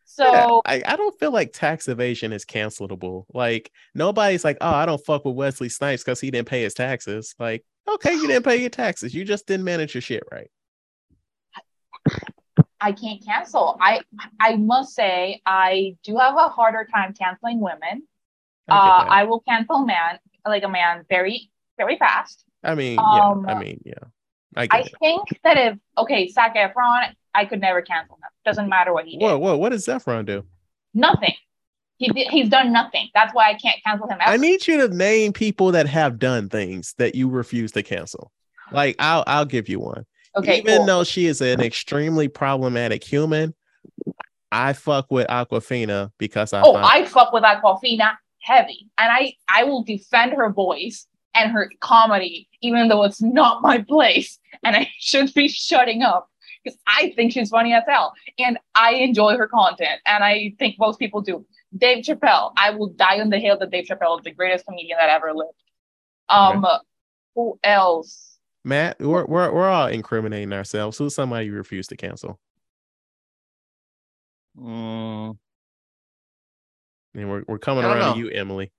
[0.06, 3.26] So Yeah, I, I don't feel like tax evasion is cancelable.
[3.34, 6.72] Like nobody's like, oh, I don't fuck with Wesley Snipes because he didn't pay his
[6.72, 7.34] taxes.
[7.38, 9.14] Like, okay, you didn't pay your taxes.
[9.14, 10.50] You just didn't manage your shit right.
[12.80, 13.76] I can't cancel.
[13.80, 14.02] I
[14.40, 18.06] I must say I do have a harder time canceling women.
[18.68, 19.04] I, uh.
[19.08, 22.44] I will cancel man like a man very very fast.
[22.62, 23.54] I mean, um, yeah.
[23.54, 23.94] I mean, yeah.
[24.56, 28.30] I I think that if okay, Zac Efron, I could never cancel him.
[28.44, 29.24] Doesn't matter what he did.
[29.24, 30.44] Whoa, whoa, what does Zephron do?
[30.94, 31.34] Nothing.
[31.98, 33.08] He did, he's done nothing.
[33.12, 34.18] That's why I can't cancel him.
[34.20, 38.30] I need you to name people that have done things that you refuse to cancel.
[38.70, 40.04] Like, I'll I'll give you one.
[40.36, 40.86] Okay, Even cool.
[40.86, 43.54] though she is an extremely problematic human,
[44.52, 49.64] I fuck with Awkwafina because I Oh, I fuck with Awkwafina heavy, and I I
[49.64, 54.90] will defend her voice and her comedy, even though it's not my place, and I
[54.98, 56.28] should be shutting up
[56.64, 60.76] because I think she's funny as hell, and I enjoy her content, and I think
[60.78, 61.44] most people do.
[61.76, 64.96] Dave Chappelle, I will die on the hill that Dave Chappelle is the greatest comedian
[64.98, 65.52] that ever lived.
[66.30, 66.66] Um,
[67.34, 68.27] who else?
[68.68, 70.98] Matt, we're, we're we're all incriminating ourselves.
[70.98, 72.38] Who's somebody you refuse to cancel?
[74.58, 75.38] Mm,
[77.14, 78.70] And we're we're coming I don't around to you, Emily.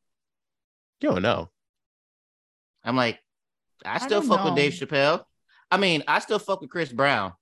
[1.01, 1.49] You don't know.
[2.83, 3.19] I'm like,
[3.83, 4.73] I I still don't fuck with Dave.
[4.73, 5.23] Chappelle.
[5.71, 7.33] I mean, I still fuck with Chris Brown.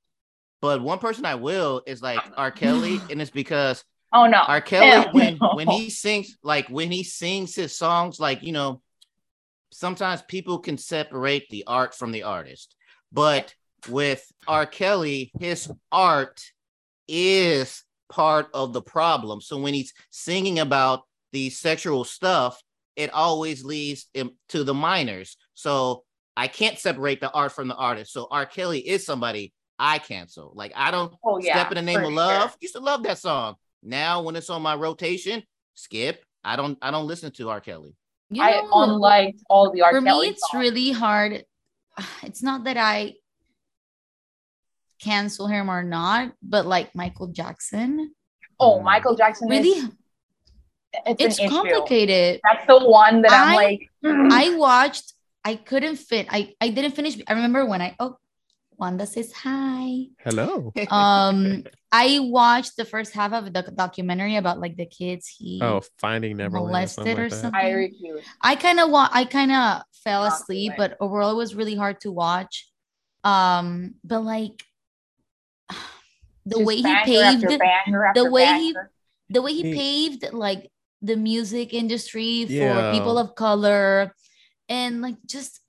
[0.62, 2.52] But one person I will is like R.
[2.52, 4.62] Kelly, and it's because Oh no, R.
[4.62, 5.56] Kelly, Hell when no.
[5.56, 8.82] when he sings, like when he sings his songs, like you know,
[9.72, 12.76] sometimes people can separate the art from the artist.
[13.12, 13.54] But
[13.90, 14.66] with R.
[14.66, 16.42] Kelly, his art
[17.08, 19.42] is part of the problem.
[19.42, 22.62] So when he's singing about the sexual stuff,
[22.96, 24.08] it always leads
[24.50, 25.38] to the minors.
[25.54, 26.04] So
[26.36, 28.12] I can't separate the art from the artist.
[28.12, 28.46] So R.
[28.46, 30.52] Kelly is somebody I cancel.
[30.56, 31.54] Like I don't Oh yeah.
[31.60, 32.12] step in the name of sure.
[32.12, 32.58] love.
[32.60, 33.56] Used to love that song.
[33.84, 35.44] Now when it's on my rotation,
[35.76, 36.24] skip.
[36.44, 37.62] I don't I don't listen to R.
[37.62, 37.96] Kelly.
[38.30, 39.92] You I know, unliked all the R.
[39.92, 40.62] for Kelly me, it's songs.
[40.62, 41.46] really hard.
[42.24, 43.16] It's not that I
[45.02, 48.14] cancel him or not, but like Michael Jackson,
[48.60, 49.90] Oh, Michael Jackson really, is
[51.06, 52.40] it's, it's complicated.
[52.44, 54.32] That's the one that I'm like mm.
[54.32, 55.14] I watched.
[55.44, 56.28] I couldn't fit.
[56.30, 57.18] I I didn't finish.
[57.28, 58.18] I remember when I oh,
[58.78, 60.06] Wanda says hi.
[60.20, 60.72] Hello.
[60.92, 65.82] Um, I watched the first half of the documentary about like the kids he Oh,
[65.98, 66.76] Finding Neverland.
[66.86, 68.22] Or something molested or something.
[68.42, 68.52] I.
[68.52, 72.02] I kind of wa- I kind of fell asleep, but overall it was really hard
[72.02, 72.70] to watch.
[73.24, 74.62] Um, but like
[76.46, 78.76] the Just way he paved after after the way he-
[79.30, 80.70] the way he He- paved like
[81.02, 82.92] the music industry for Yeah.
[82.92, 84.14] people of color
[84.70, 85.62] and like just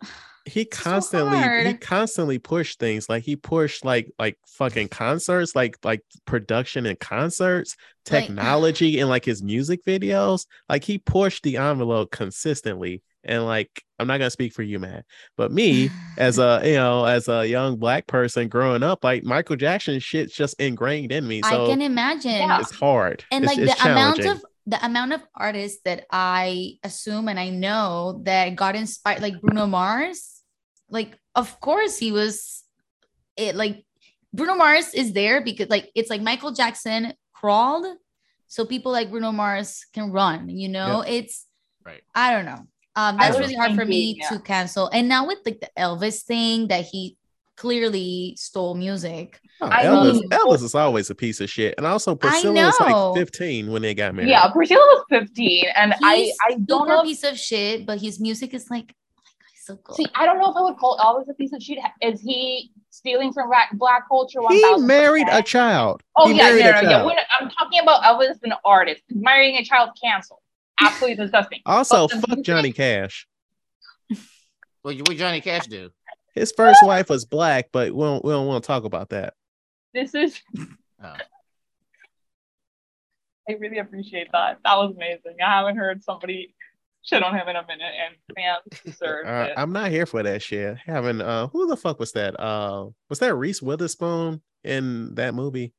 [0.49, 5.77] he so constantly he constantly pushed things like he pushed like like fucking concerts like
[5.85, 7.77] like production and concerts
[8.11, 13.03] Like- technology and like his music videos like he pushed the envelope consistently.
[13.25, 15.03] And like i'm not gonna speak for you man
[15.37, 19.57] but me as a you know as a young black person growing up like michael
[19.57, 22.49] jackson shit's just ingrained in me so I can imagine.
[22.61, 23.25] it's hard.
[23.33, 27.41] And It's- like it's the amount of the amount of artists that I assume and
[27.41, 30.38] I know that got inspired, like Bruno Mars,
[30.91, 32.65] like of course he was
[33.37, 33.85] it like
[34.33, 37.87] Bruno Mars is there because like it's like Michael Jackson crawled,
[38.47, 41.47] so people like Bruno Mars can run, you know, it's
[41.85, 42.03] Right.
[42.15, 42.67] I don't know.
[42.97, 44.89] Um, that's really hard for me thinking, to cancel.
[44.89, 47.17] And now with like the Elvis thing that he
[47.57, 49.41] clearly stole music.
[49.61, 52.81] Oh, I Elvis, mean- Elvis is always a piece of shit and also priscilla was
[52.81, 56.89] like 15 when they got married Yeah, Priscilla was 15, and I He's I don't
[56.89, 57.01] know.
[57.01, 58.95] If, piece of shit, but his music is like, my god,
[59.69, 59.97] so good.
[59.97, 61.79] see, I don't know if I would call Elvis a piece of shit.
[62.03, 64.41] Is he stealing from black, black culture?
[64.51, 64.87] he 1000%?
[64.87, 66.89] married a child Oh He yeah, married no, no, yeah.
[66.91, 67.07] child.
[67.07, 69.03] We're I'm talking about Elvis as an artist.
[69.11, 70.41] Marrying a child canceled.
[70.81, 71.61] Absolutely disgusting.
[71.67, 73.27] also But fuck music- johnny cash
[74.83, 75.91] What what Johnny Cash do?
[76.35, 79.35] His first wife was black, but we don't we don't want to talk about that.
[79.95, 80.41] This is.
[81.01, 81.15] Oh.
[83.49, 84.59] I really appreciate that.
[84.65, 85.37] That was amazing.
[85.45, 86.55] I haven't heard somebody
[87.09, 89.55] shit on him in a minute, and fans deserve Uh, it.
[89.57, 90.77] I'm not here for that shit.
[90.87, 92.39] Having uh, who the fuck was that?
[92.39, 95.73] Uh, was that Reese Witherspoon in that movie?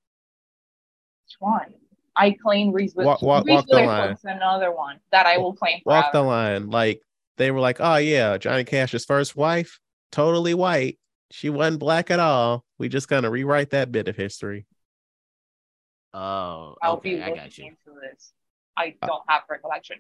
[1.26, 1.74] Which one?
[2.16, 5.54] I claim Reese with Walk- walk- Reese walk the Witherspoon's another one that I will
[5.54, 6.70] claim Walk the line.
[6.70, 7.02] Like
[7.38, 9.80] they were like, oh yeah, Johnny Cash's first wife,
[10.12, 10.98] totally white.
[11.32, 12.66] She wasn't black at all.
[12.80, 14.66] We just gonna rewrite that bit of history.
[16.14, 17.66] Oh, I'll be I looking got you.
[17.68, 18.34] into this.
[18.76, 19.98] I Uh, don't have recollection,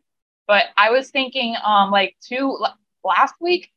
[0.49, 2.57] but I was thinking, um, like two
[3.03, 3.71] last week,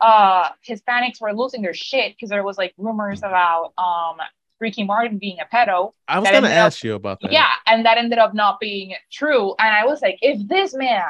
[0.00, 4.16] uh, Hispanics were losing their shit because there was like rumors about um
[4.58, 5.92] Ricky Martin being a pedo.
[6.08, 7.30] I was gonna ended up- ask you about that.
[7.30, 9.54] Yeah, and that ended up not being true.
[9.60, 11.04] And I was like, if this man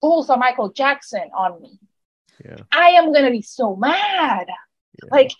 [0.00, 1.78] pulls a Michael Jackson on me,
[2.44, 2.58] Yeah.
[2.72, 4.46] I am gonna be so mad.
[5.02, 5.08] Yeah.
[5.10, 5.32] Like,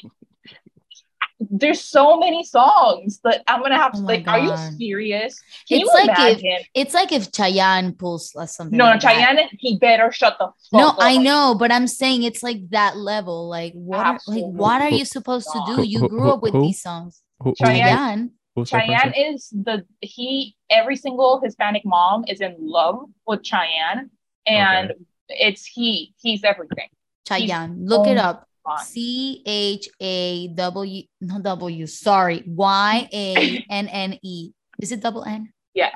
[1.49, 4.28] there's so many songs that I'm gonna have to Oh my like.
[4.28, 5.41] Are you serious?
[5.68, 6.64] Can It's you like if- imagine?
[6.74, 8.76] It's like if Chayanne pulls uh, something.
[8.76, 9.49] no, no, like that.
[9.53, 10.97] He better shut the fuck No, up.
[10.99, 13.49] I know, but I'm saying it's like that level.
[13.49, 14.07] Like what?
[14.07, 15.82] Are, like what are you supposed to do?
[15.82, 17.22] You grew up with these songs.
[17.41, 18.30] Who- who- Chayanne.
[18.66, 20.55] Cheyenne is the he.
[20.68, 24.11] Every single Hispanic mom is in love with Chayanne,
[24.47, 24.93] and
[25.28, 26.12] it's he.
[26.20, 26.88] He's everything.
[27.26, 27.76] Chayanne.
[27.88, 28.49] Look it oh up.
[28.77, 28.85] God.
[28.85, 31.87] C H A W no W.
[31.87, 34.51] Sorry, Y A N N E.
[34.81, 35.53] Is it double N?
[35.75, 35.91] Yeah.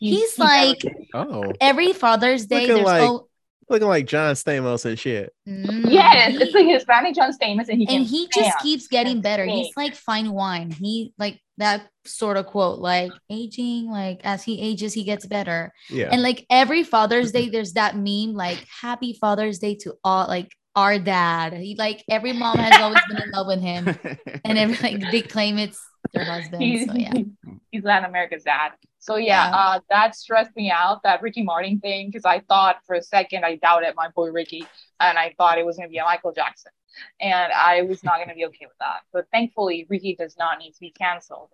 [0.00, 0.82] He's like-
[1.14, 3.28] Oh, Every Father's Day, Looking there's like- oh,
[3.68, 5.32] looking like John Stamos and shit.
[5.48, 8.88] mm, yes, he- it's like Hispanic John Stamos, and he and he just dance keeps
[8.88, 9.44] getting better.
[9.44, 10.70] He's like fine wine.
[10.70, 15.72] He like that sort of quote, like aging, like as he ages, he gets better.
[15.88, 16.08] Yeah.
[16.12, 20.50] And like every Father's Day, there's that meme, like Happy Father's Day to all like
[20.76, 21.54] our dad.
[21.54, 23.88] He like every mom has always been in love with him,
[24.44, 26.62] and every like they claim it's their husband.
[26.62, 27.12] He's, So yeah,
[27.72, 28.72] he's Latin America's dad.
[28.98, 29.56] So yeah, Yeah.
[29.56, 33.44] uh, that stressed me out, that Ricky Martin thing, because I thought for a second
[33.44, 34.66] I doubted my boy Ricky,
[35.00, 36.72] and I thought it was gonna be a Michael Jackson,
[37.20, 39.00] and I was not gonna be okay with that.
[39.12, 41.50] But thankfully, Ricky does not need to be canceled,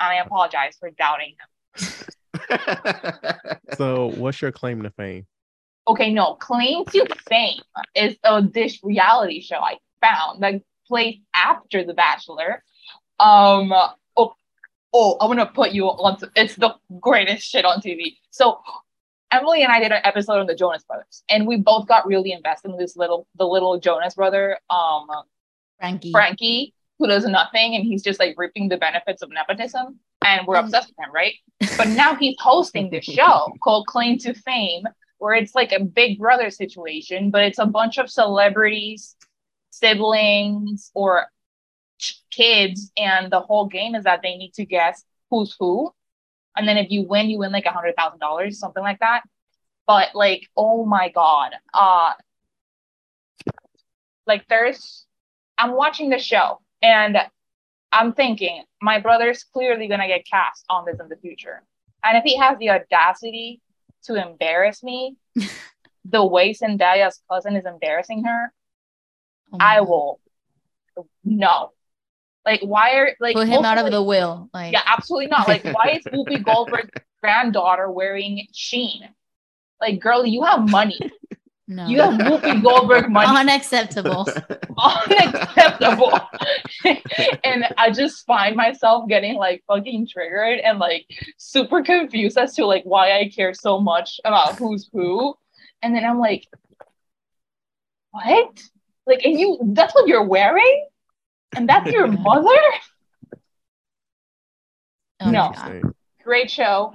[0.00, 1.48] and I apologize for doubting him.
[3.76, 5.26] So, what's your claim to fame?
[5.88, 7.60] Okay, no, claim to fame
[7.94, 12.62] is a dish reality show I found that plays after The Bachelor.
[13.18, 13.72] Um,
[14.16, 14.34] oh,
[14.92, 16.18] oh, I'm gonna put you on.
[16.36, 18.16] It's the greatest shit on TV.
[18.30, 18.60] So
[19.32, 22.32] Emily and I did an episode on the Jonas Brothers, and we both got really
[22.32, 25.06] invested in this little, the little Jonas brother, um,
[25.80, 26.12] Frankie.
[26.12, 30.56] Frankie, who does nothing and he's just like reaping the benefits of nepotism and we're
[30.56, 31.34] Um, obsessed with him, right?
[31.76, 34.84] But now he's hosting this show called Claim to Fame,
[35.22, 39.14] where it's like a big brother situation, but it's a bunch of celebrities,
[39.70, 41.26] siblings, or
[41.98, 45.92] ch- kids, and the whole game is that they need to guess who's who.
[46.56, 49.22] And then if you win, you win like a hundred thousand dollars, something like that.
[49.86, 52.14] But like, oh my god, uh
[54.26, 55.06] like there's
[55.56, 57.16] I'm watching the show and
[57.92, 61.62] I'm thinking my brother's clearly gonna get cast on this in the future.
[62.02, 63.60] And if he has the audacity
[64.04, 65.16] to embarrass me
[66.04, 68.52] the way Zendaya's cousin is embarrassing her,
[69.52, 69.88] Oh I God.
[69.88, 70.20] will
[71.24, 71.72] no.
[72.44, 74.50] Like why are like put him out of like, the will.
[74.52, 75.46] Like, yeah, absolutely not.
[75.46, 76.90] Like, why is Whoopi Goldberg's
[77.22, 79.08] granddaughter wearing Sheen?
[79.80, 80.98] Like, girl, you have money.
[81.74, 83.26] No, You have Whoopi Goldberg money.
[83.40, 84.26] unacceptable.
[84.78, 86.18] Unacceptable.
[87.44, 91.06] and I just find myself getting like fucking triggered and like
[91.38, 95.34] super confused as to like why I care so much about who's who.
[95.82, 96.46] And then I'm like,
[98.12, 98.60] what?
[99.06, 100.86] Like, and you, that's what you're wearing?
[101.56, 102.48] And that's your mother?
[105.20, 105.52] Oh No.
[105.54, 105.82] God.
[106.24, 106.94] great show.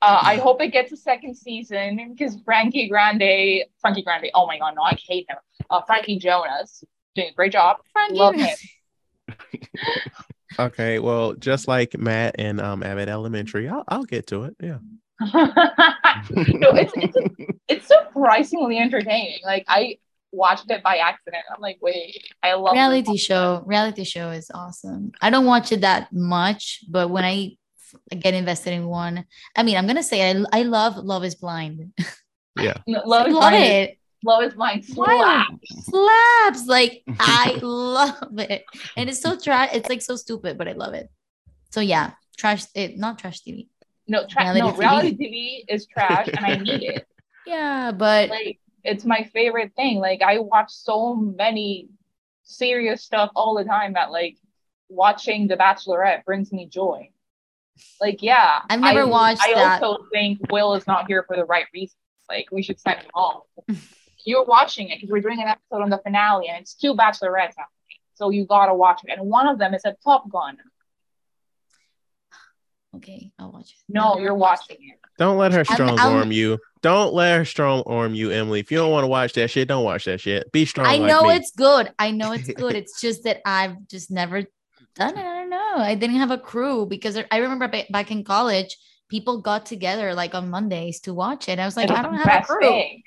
[0.00, 4.58] Uh, I hope it gets a second season because Frankie Grande, Frankie Grande, oh my
[4.58, 5.38] god, no, I hate him.
[5.70, 6.84] Uh, Frankie Jonas
[7.14, 7.78] doing a great job.
[7.92, 8.56] Frankie Love him.
[10.58, 14.56] Okay, well, just like Matt and um Abbott Elementary, I'll I'll get to it.
[14.60, 14.78] Yeah.
[15.20, 17.16] no, it's it's
[17.68, 19.38] it's surprisingly entertaining.
[19.44, 19.98] Like I
[20.32, 21.44] watched it by accident.
[21.54, 25.80] I'm like, wait, I love reality show reality show is awesome i don't watch it
[25.82, 27.50] that much but when i
[28.18, 29.24] get invested in one
[29.56, 31.92] i mean i'm gonna say i, I love love is blind
[32.60, 32.74] Yeah.
[32.88, 33.64] Love is love Blind.
[33.64, 35.84] it Love is Blind slaps.
[35.84, 38.64] slaps like i love it
[38.96, 41.08] and it's so trash it's like so stupid but i love it
[41.70, 43.68] so yeah trash it not trash tv
[44.08, 44.78] No, tra- Reality no, TV.
[44.78, 47.06] reality TV is trash, and I need it.
[47.46, 49.98] yeah but like it's my favorite thing.
[49.98, 51.88] Like I watch so many
[52.44, 54.36] serious stuff all the time that like
[54.88, 57.10] watching The Bachelorette brings me joy.
[58.00, 59.82] Like yeah, I've never I, watched I that.
[59.82, 61.96] also think Will is not here for the right reasons.
[62.28, 63.42] Like we should send him home.
[64.24, 67.54] You're watching it because we're doing an episode on the finale, and it's two Bachelorettes
[67.56, 69.10] happening, so you gotta watch it.
[69.16, 70.58] And one of them is a Top Gun.
[72.96, 74.98] okay i'll watch it No, you're watching it.
[75.18, 76.58] Don't let her I'm- strong I'm- arm you.
[76.80, 78.60] Don't let her strong arm you, Emily.
[78.60, 80.50] If you don't want to watch that shit, don't watch that shit.
[80.52, 80.86] Be strong.
[80.86, 81.34] I like know me.
[81.34, 81.92] it's good.
[81.98, 82.74] I know it's good.
[82.80, 84.44] It's just that I've just never
[84.98, 85.24] done it.
[85.24, 85.74] I don't know.
[85.78, 88.76] I didn't have a crew because I remember back in college,
[89.08, 91.58] people got together like on Mondays to watch it.
[91.58, 92.60] I was like, It's I don't have a crew.
[92.60, 93.02] thing.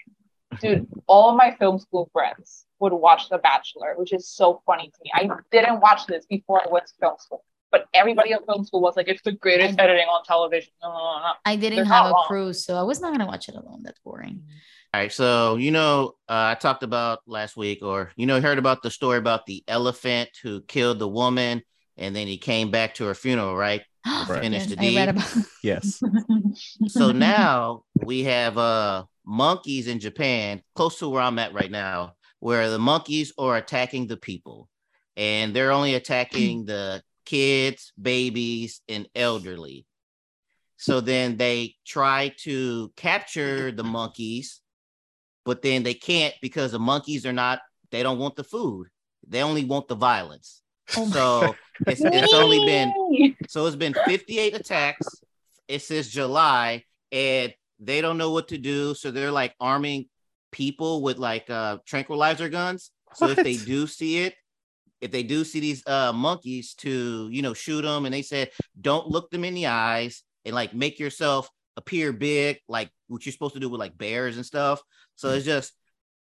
[0.59, 4.87] Dude, all of my film school friends would watch The Bachelor, which is so funny
[4.89, 5.11] to me.
[5.13, 8.81] I didn't watch this before I went to film school, but everybody at film school
[8.81, 10.73] was like, it's the greatest I- editing on television.
[10.81, 11.31] No, no, no, no.
[11.45, 12.25] I didn't They're have a wrong.
[12.27, 13.81] crew, so I was not gonna watch it alone.
[13.83, 14.43] That's boring.
[14.93, 18.57] All right, so you know, uh, I talked about last week, or you know, heard
[18.57, 21.61] about the story about the elephant who killed the woman,
[21.97, 23.81] and then he came back to her funeral, right?
[24.27, 24.41] Right.
[24.41, 25.09] Finish Yes, the deed.
[25.09, 25.33] about.
[25.63, 26.01] Yes.
[26.87, 32.13] So now we have uh monkeys in Japan, close to where I'm at right now,
[32.39, 34.69] where the monkeys are attacking the people,
[35.15, 39.85] and they're only attacking the kids, babies, and elderly.
[40.77, 44.61] So then they try to capture the monkeys,
[45.45, 47.59] but then they can't because the monkeys are not,
[47.91, 48.87] they don't want the food.
[49.27, 50.60] They only want the violence.
[50.97, 51.55] Oh my- So
[51.87, 52.93] it's, it's only been
[53.47, 55.07] so it's been 58 attacks.
[55.67, 58.93] It says July, and they don't know what to do.
[58.93, 60.05] So they're like arming
[60.51, 62.91] people with like uh tranquilizer guns.
[63.15, 64.35] So if they do see it,
[65.01, 68.51] if they do see these uh monkeys to you know shoot them, and they said
[68.79, 73.33] don't look them in the eyes and like make yourself appear big, like what you're
[73.33, 74.81] supposed to do with like bears and stuff.
[75.15, 75.73] So it's just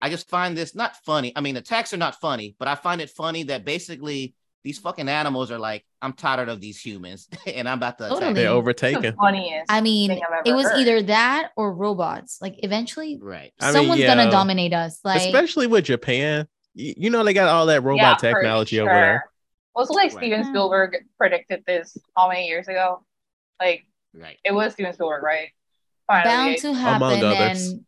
[0.07, 1.33] I just find this not funny.
[1.35, 5.09] I mean, attacks are not funny, but I find it funny that basically these fucking
[5.09, 8.15] animals are like, I'm tired of these humans and I'm about to attack.
[8.19, 8.33] Totally.
[8.35, 9.17] They're the overtaken.
[9.17, 9.65] funniest.
[9.69, 10.79] I mean, thing I've it was heard.
[10.79, 12.39] either that or robots.
[12.41, 13.53] Like eventually, Right.
[13.61, 14.15] I mean, someone's yeah.
[14.15, 15.01] gonna dominate us.
[15.05, 16.47] Like Especially with Japan.
[16.75, 18.95] You, you know they got all that robot Yeah, for technology over sure.
[19.01, 19.31] there.
[19.75, 20.19] Was it like Right.
[20.19, 23.05] Steven Spielberg predicted this how many years ago?
[23.61, 24.39] Like Right.
[24.45, 25.49] it was Steven Spielberg, right?
[26.07, 27.67] Finally, bound to happen Among others.
[27.73, 27.85] and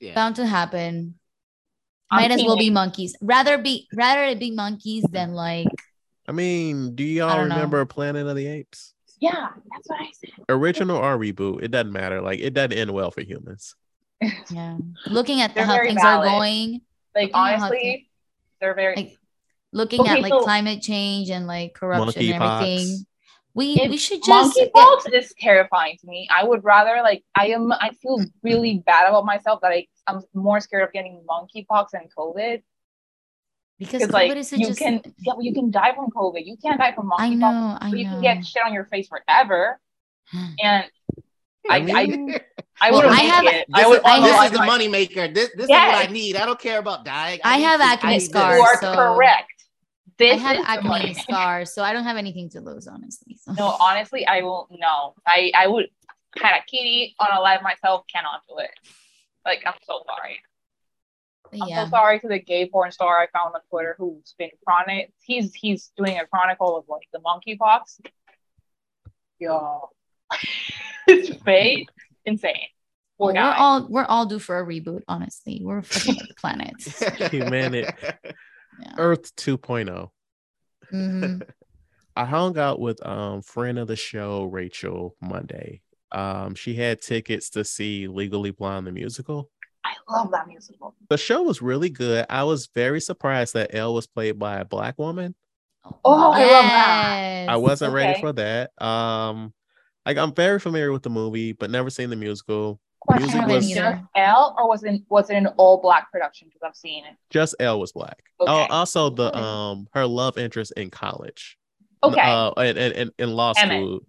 [0.00, 0.14] Yeah.
[0.14, 1.14] bound to happen.
[2.12, 3.16] I'm Might as well be monkeys.
[3.22, 5.66] Rather be rather it be monkeys than like
[6.28, 7.54] I mean, do y'all don't know.
[7.56, 8.92] remember Planet of the Apes?
[9.20, 10.30] Yeah, that's what I said.
[10.48, 11.62] Original or reboot?
[11.62, 12.20] It doesn't matter.
[12.20, 13.74] Like it doesn't end well for humans.
[14.50, 14.76] yeah.
[15.06, 16.28] Looking at They're how things valid.
[16.28, 16.80] are going,
[17.14, 18.08] Like honestly,
[18.60, 19.18] they're very like
[19.72, 22.62] looking Okay, at like so- climate change and like corruption and Monkeypox.
[22.62, 23.06] everything.
[23.54, 26.28] We If we should just monkeypox is terrifying to me.
[26.34, 27.70] I would rather like I am.
[27.72, 32.08] I feel really bad about myself that I I'm more scared of getting monkeypox than
[32.16, 32.62] COVID
[33.78, 36.44] because because like COVID is you just can yeah, you can die from COVID.
[36.44, 37.20] You can't die from monkeypox.
[37.20, 39.80] I know, I but you can get shit on your face forever.
[40.62, 40.84] And
[41.70, 42.34] I, I, mean,
[42.80, 43.66] I, Well, wouldn't I have- it.
[43.68, 45.28] This, I would is, this unalive is the my- money maker.
[45.28, 45.88] This, this Yes.
[45.88, 46.34] is what I need.
[46.36, 47.38] I don't care about dying.
[47.44, 48.56] I need have acne scars.
[48.56, 49.48] You are so- correct.
[49.58, 53.38] I This have is acne scars, so I don't have anything to lose, honestly.
[53.42, 53.52] So.
[53.58, 55.14] No, honestly, I will no.
[55.26, 55.86] I I would
[56.36, 58.06] kind of kitty unalive myself.
[58.12, 58.70] Cannot do it.
[59.44, 60.40] Like I'm so sorry.
[61.52, 61.84] I'm yeah.
[61.84, 65.12] so sorry to the gay porn star I found on Twitter who's been chronic.
[65.20, 68.00] He's he's doing a chronicle of like the monkeypox.
[69.38, 69.90] Yo,
[71.06, 71.88] it's fake,
[72.24, 72.56] insane.
[73.18, 75.60] Poor Well, we're all we're all due for a reboot, honestly.
[75.62, 77.30] We're fucking up the planet.
[77.30, 77.88] Humanity.
[78.80, 78.94] Yeah.
[78.96, 80.08] Earth 2.0.
[80.92, 81.42] Mhm.
[82.16, 85.82] I hung out with um friend of the show Rachel Monday.
[86.12, 89.50] Um, she had tickets to see Legally Blonde the musical.
[89.84, 90.94] I love that musical.
[91.08, 92.26] The show was really good.
[92.30, 95.34] I was very surprised that Elle was played by a black woman.
[96.04, 97.46] Oh, I love that.
[97.48, 98.70] I wasn't ready for that.
[98.80, 99.52] Um,
[100.06, 102.78] like I'm very familiar with the movie, but never seen the musical.
[103.00, 106.12] Question: Music Was was- it just Elle or was it was it an all black
[106.12, 106.46] production?
[106.48, 107.16] Because I've seen it.
[107.30, 108.22] Just Elle was black.
[108.40, 108.52] Okay.
[108.52, 111.58] Oh, also the um her love interest in college.
[112.04, 112.20] Okay.
[112.20, 113.78] Uh, and in, in, in law Emmett.
[113.82, 113.96] school.
[114.02, 114.06] I-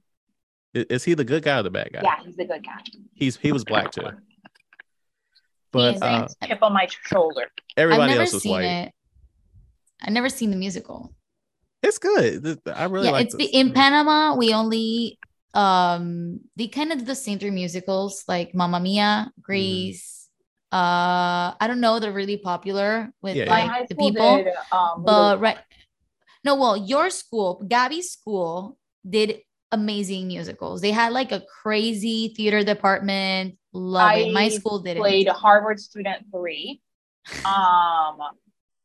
[0.74, 2.02] Is he the good guy or the bad guy?
[2.04, 2.82] yeah, he's the good guy.
[3.14, 4.02] He's he was black too.
[4.02, 4.10] He
[5.72, 7.48] But is uh, a chip on my shoulder.
[7.78, 8.64] Everybody else was seen white.
[8.66, 8.92] it.
[10.02, 11.14] I've never seen the musical.
[11.82, 12.60] It's good.
[12.68, 13.50] I really yeah, like it's this.
[13.54, 14.36] in Panama.
[14.36, 15.20] We only
[15.54, 19.32] um they kind of do the same three musicals like Mamma Mia.
[19.42, 20.30] Grease.
[20.72, 22.00] Uh, I don't know.
[22.00, 23.72] They're really popular with Yeah, My yeah.
[23.72, 24.38] like the people.
[24.38, 25.58] did, um, but right
[26.44, 29.40] no well your school gabby's school did
[29.74, 35.28] amazing musicals they had like a crazy theater department love it my school did played
[35.28, 36.80] it Harvard Student Three.
[37.46, 38.18] Um,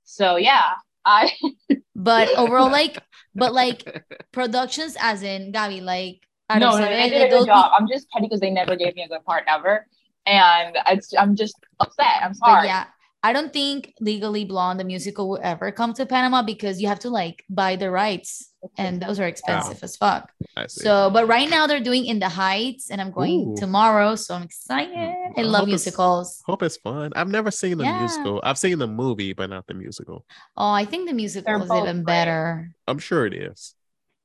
[0.04, 0.70] so yeah,
[1.04, 1.32] I
[1.94, 2.98] but overall like
[3.34, 6.20] but like productions as in gabby like
[6.50, 7.72] out no, of no, seven, they did a good job.
[7.78, 9.86] I'm just petty because they never gave me a good part ever,
[10.26, 12.22] and it's, I'm just upset.
[12.22, 12.66] I'm But sorry.
[12.68, 12.86] yeah,
[13.22, 17.00] I don't think Legally Blonde the musical will ever come to Panama because you have
[17.00, 20.30] to like buy the rights, and those are expensive as fuck.
[20.56, 20.82] I see.
[20.82, 23.56] So, but right now they're doing In the Heights, and I'm going Ooh.
[23.56, 24.96] tomorrow, so I'm excited.
[24.96, 26.42] I I love hope it's- musicals.
[26.46, 27.12] Hope it's fun.
[27.14, 27.98] I've never seen the Yeah.
[28.00, 28.40] musical.
[28.42, 30.24] I've seen the movie, but not the musical.
[30.56, 32.06] Oh, I think the musical They're is even great.
[32.06, 32.72] better.
[32.86, 33.74] I'm sure it is.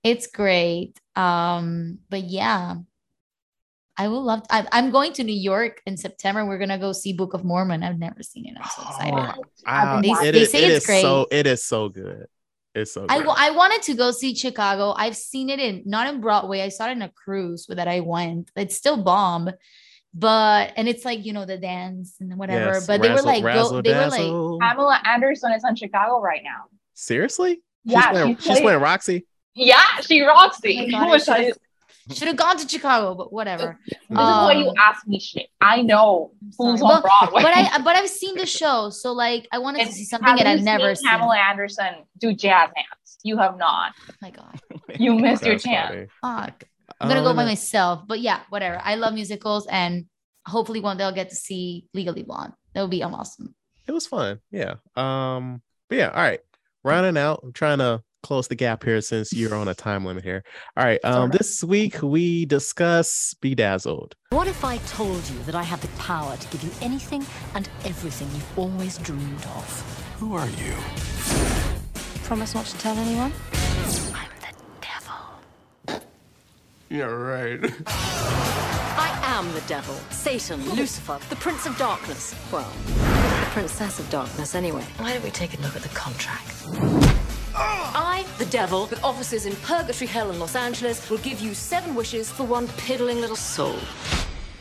[0.04, 1.00] It's great.
[1.16, 2.76] Um, but yeah,
[3.96, 4.42] I will love.
[4.50, 6.44] I, I'm going to New York in September.
[6.46, 7.84] We're gonna go see Book of Mormon.
[7.84, 8.56] I've never seen it.
[8.60, 9.14] I'm so excited.
[9.14, 11.40] Oh, I've Ah, They- it they say it it's is So great.
[11.40, 12.26] it is so good.
[12.76, 13.05] It's so.
[13.07, 14.93] I, I wanted to go see Chicago.
[14.97, 16.61] I've seen it in not in Broadway.
[16.61, 18.49] I saw it in a cruise that I went.
[18.55, 19.51] It's still bomb,
[20.13, 22.74] but and it's like you know the dance and whatever.
[22.74, 24.59] Yes, but they were razzle- like go, razzle they were like dazzle.
[24.59, 26.65] Pamela Anderson is on Chicago right now.
[26.93, 27.61] seriously.
[27.86, 29.26] Yeah, she's playing, she's she's playing- playing Roxie.
[29.55, 30.88] Yeah, she Roxie.
[30.88, 31.57] Oh God, I I- should've-
[32.12, 33.80] should have gone to Chicago, but whatever.
[33.88, 35.47] This is why you Um, ask me shit.
[35.62, 36.93] I know who's sorry.
[36.95, 37.43] on Broadway.
[37.43, 40.45] But I but I've seen the show, so like I wanted to see something that
[40.47, 41.10] I've you never seen seen.
[41.12, 43.18] Pamela Anderson do jazz hands.
[43.24, 43.93] You have not.
[44.10, 44.60] Oh my god,
[44.99, 46.10] You missed your chance.
[46.22, 46.64] fuck.
[46.99, 48.04] I'm gonna go by Um, myself.
[48.08, 48.80] But yeah, whatever.
[48.84, 50.06] I love musicals, and
[50.45, 52.54] hopefully one day I'll get to see Legally Blonde.
[52.74, 53.56] That would be awesome.
[53.88, 54.39] It was fun.
[54.51, 54.76] Yeah.
[54.95, 55.62] Um.
[55.89, 56.10] But yeah.
[56.10, 56.39] All right.
[56.84, 57.41] Rounding out.
[57.43, 60.43] I'm trying to close the gap here since you're on a time limit here.
[60.76, 60.99] All right.
[61.03, 61.13] Um.
[61.13, 61.38] alright.
[61.38, 64.15] This week we discuss Bedazzled.
[64.30, 67.69] What if I told you that I have the power to give you anything and
[67.86, 70.15] everything you've always dreamed of?
[70.19, 70.74] Who are you?
[72.24, 73.32] Promise not to tell anyone?
[74.13, 76.01] I'm the devil.
[76.89, 77.59] Yeah, right.
[77.88, 82.34] I am the devil, Satan, Lucifer, the Prince of Darkness.
[82.51, 84.84] Well, the Princess of Darkness, anyway.
[84.97, 87.22] Why don't we take a look at the contract?
[87.56, 91.95] I, the devil, with offices in Purgatory Hell and Los Angeles, will give you seven
[91.95, 93.76] wishes for one piddling little soul.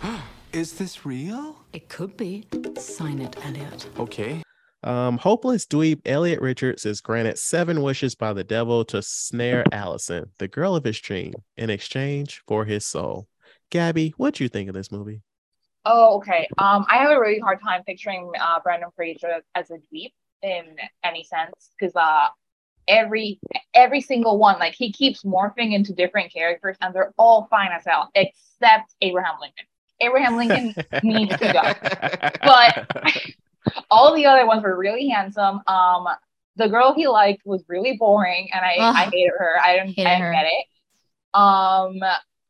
[0.52, 1.56] Is this real?
[1.72, 2.46] It could be.
[2.76, 3.88] Sign it, Elliot.
[3.98, 4.42] Okay.
[4.84, 10.26] Um, hopeless dweeb Elliot Richards is granted seven wishes by the devil to snare Allison,
[10.38, 13.28] the girl of his dream, in exchange for his soul.
[13.70, 15.22] Gabby, what do you think of this movie?
[15.84, 16.48] Oh, okay.
[16.58, 20.12] Um, I have a really hard time picturing uh Brendan Fraser as a dweeb
[20.42, 22.26] in any sense because uh
[22.88, 23.38] every
[23.74, 27.84] every single one like he keeps morphing into different characters and they're all fine as
[27.86, 29.64] hell except Abraham Lincoln.
[30.00, 32.28] Abraham Lincoln needs to go.
[32.42, 33.12] But
[33.90, 35.60] all the other ones were really handsome.
[35.66, 36.08] Um,
[36.56, 39.60] the girl he liked was really boring, and I I hated her.
[39.62, 40.32] I didn't, Hated I didn't her.
[40.32, 40.66] get it.
[41.34, 42.00] Um,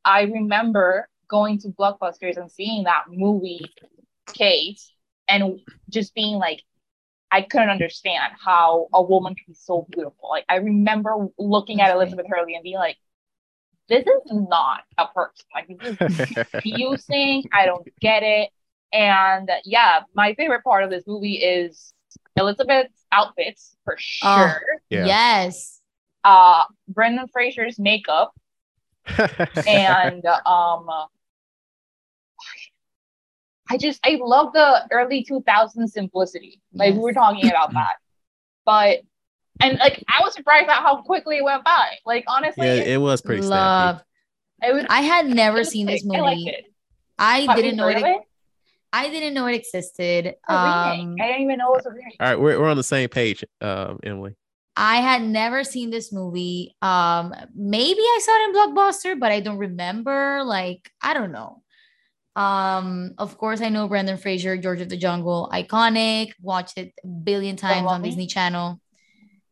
[0.05, 3.61] I remember going to Blockbusters and seeing that movie
[4.33, 4.93] case
[5.29, 6.63] and just being like,
[7.33, 10.29] I couldn't understand how a woman could be so beautiful.
[10.31, 12.99] Like I remember looking at Elizabeth Hurley and being like,
[13.89, 15.47] this is not a person.
[15.55, 17.45] Like this is confusing.
[17.53, 18.51] I don't get it.
[18.93, 21.95] And yeah, my favorite part of this movie is
[22.37, 24.37] Elizabeth's outfits for Oh.
[24.37, 24.63] sure.
[24.91, 25.07] Yeah.
[25.07, 25.81] Yes.
[26.25, 28.33] Uh, Brendan Fraser's makeup
[29.67, 30.87] and um,
[33.71, 36.61] I just I love the early 2000s simplicity.
[36.73, 37.97] Like we were talking about that,
[38.65, 39.01] but
[39.61, 41.97] and like I was surprised at how quickly it went by.
[42.05, 43.55] Like honestly, yeah, it, it was pretty snappy.
[43.55, 44.03] Love.
[44.63, 44.87] it was.
[44.89, 46.19] I had never was seen this quick.
[46.19, 46.51] I liked movie.
[46.51, 46.65] it.
[47.19, 47.99] I didn't know it.
[47.99, 48.21] it?
[48.93, 50.27] I didn't know it existed.
[50.27, 51.01] It's a remake.
[51.01, 52.17] Um, I didn't even know it was a remake.
[52.21, 54.35] All right, we're, we're on the same page, um, Emily.
[54.77, 56.75] I had never seen this movie.
[56.83, 60.43] Um, maybe I saw it in Blockbuster, but I don't remember.
[60.45, 61.62] Like, I don't know.
[62.35, 66.33] Um, of course, I know Brendan Fraser, George of the Jungle, iconic.
[66.41, 68.81] Watched it a billion times on Disney Channel.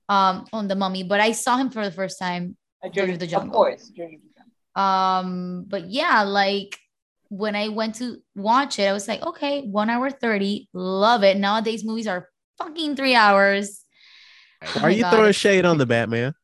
[0.09, 2.57] Um, on the Mummy, but I saw him for the first time.
[2.83, 3.57] A George of the Jungle, Of Jungle.
[3.57, 4.83] course, George of the Jungle.
[4.83, 6.77] Um, but yeah, like
[7.29, 11.37] when I went to watch it, I was like, okay, one hour 30, love it.
[11.37, 12.29] Nowadays, movies are
[12.59, 13.85] fucking three hours.
[14.63, 16.35] Oh Are you God, throwing shade on the Batman?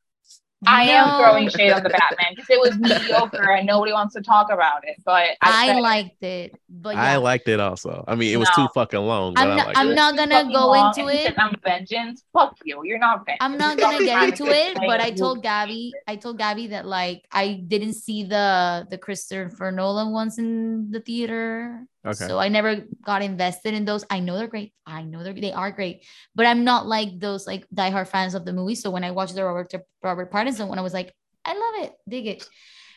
[0.66, 4.22] I am throwing shade on the Batman because it was mediocre and nobody wants to
[4.22, 4.96] talk about it.
[5.04, 8.02] But I, I liked it, but yeah, I liked it also.
[8.08, 8.64] I mean, it was No.
[8.66, 9.94] too fucking long, but I'm I not- liked I'm it.
[9.94, 11.34] not gonna go into it.
[11.38, 12.24] I'm vengeance.
[12.32, 12.80] Fuck you.
[12.84, 13.38] You're not vengeance.
[13.42, 14.76] I'm not gonna get into it.
[14.76, 15.42] But I told.
[15.42, 20.90] Gabby, I told Gabby that like I didn't see the the Christopher Nolan ones in
[20.90, 22.28] the theater, Okay.
[22.28, 24.04] so I never got invested in those.
[24.08, 24.72] I know they're great.
[24.86, 28.44] I know they're they are great, but I'm not like those like diehard fans of
[28.44, 28.76] the movie.
[28.76, 31.12] So when I watched the Robert Robert Pattinson one, I was like,
[31.44, 32.48] I love it, dig it.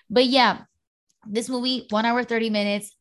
[0.09, 0.61] But yeah,
[1.27, 2.95] this movie one hour thirty minutes.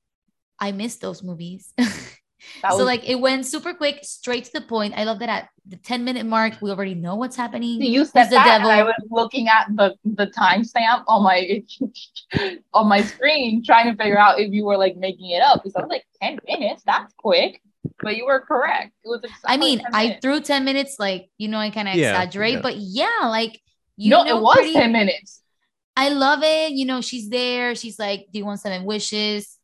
[0.59, 1.73] I miss those movies.
[2.63, 4.95] That so was- like it went super quick, straight to the point.
[4.97, 7.83] I love that at the 10 minute mark, we already know what's happening.
[7.83, 8.71] you said the that, devil?
[8.71, 11.63] and I was looking at the the timestamp on my
[12.75, 15.63] on my screen, trying to figure out if you were like making it up.
[15.63, 17.61] Because I was like, ten minutes, that's quick.
[18.01, 18.93] But you were correct.
[19.05, 19.21] It was.
[19.25, 20.21] Exactly I mean, I minutes.
[20.23, 22.61] threw 10 minutes, like, you know, I kind of Yeah, exaggerate, yeah.
[22.61, 23.61] but yeah, like,
[23.97, 25.43] you no, know, it was pretty- ten minutes.
[25.97, 26.73] I love it.
[26.73, 27.75] You know, she's there.
[27.75, 29.58] She's like, Do you want seven wishes?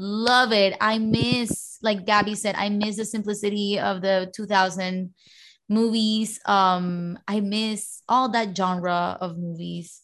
[0.00, 0.76] Love it.
[0.80, 5.12] I miss, like Gabby said, I miss the simplicity of the 2000
[5.68, 6.38] movies.
[6.46, 10.02] Um, I miss all that genre of movies.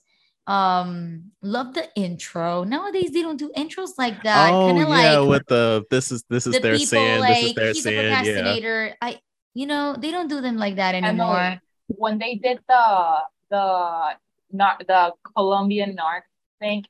[0.49, 2.65] Um, love the intro.
[2.65, 4.53] Nowadays they don't do intros like that.
[4.53, 7.21] oh kind of yeah, like with the this is this is the their people sin,
[7.21, 7.95] like this is their he's a sin.
[7.95, 8.17] Yeah.
[8.17, 8.97] procrastinator.
[9.01, 9.21] I
[9.55, 11.61] you know, they don't do them like that anymore.
[11.87, 14.17] when they did the the
[14.51, 16.23] not the Colombian narc
[16.59, 16.85] thing,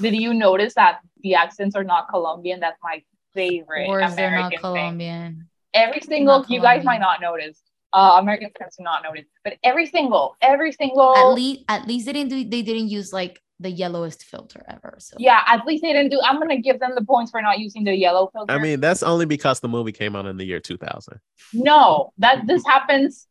[0.00, 2.60] did you notice that the accents are not Colombian?
[2.60, 3.02] That's my
[3.34, 4.60] favorite Or is they're American not thing.
[4.60, 5.48] Colombian.
[5.74, 7.60] Every single Not you guys might not notice.
[7.92, 12.06] Uh, American fans do not notice, but every single, every single, At least at least
[12.06, 14.96] they didn't do they didn't use like the yellowest filter ever.
[14.98, 16.20] So yeah, at least they didn't do.
[16.22, 18.52] I'm gonna give them the points for not using the yellow filter.
[18.52, 21.18] I mean, that's only because the movie came out in the year 2000.
[21.54, 23.26] no, that this happens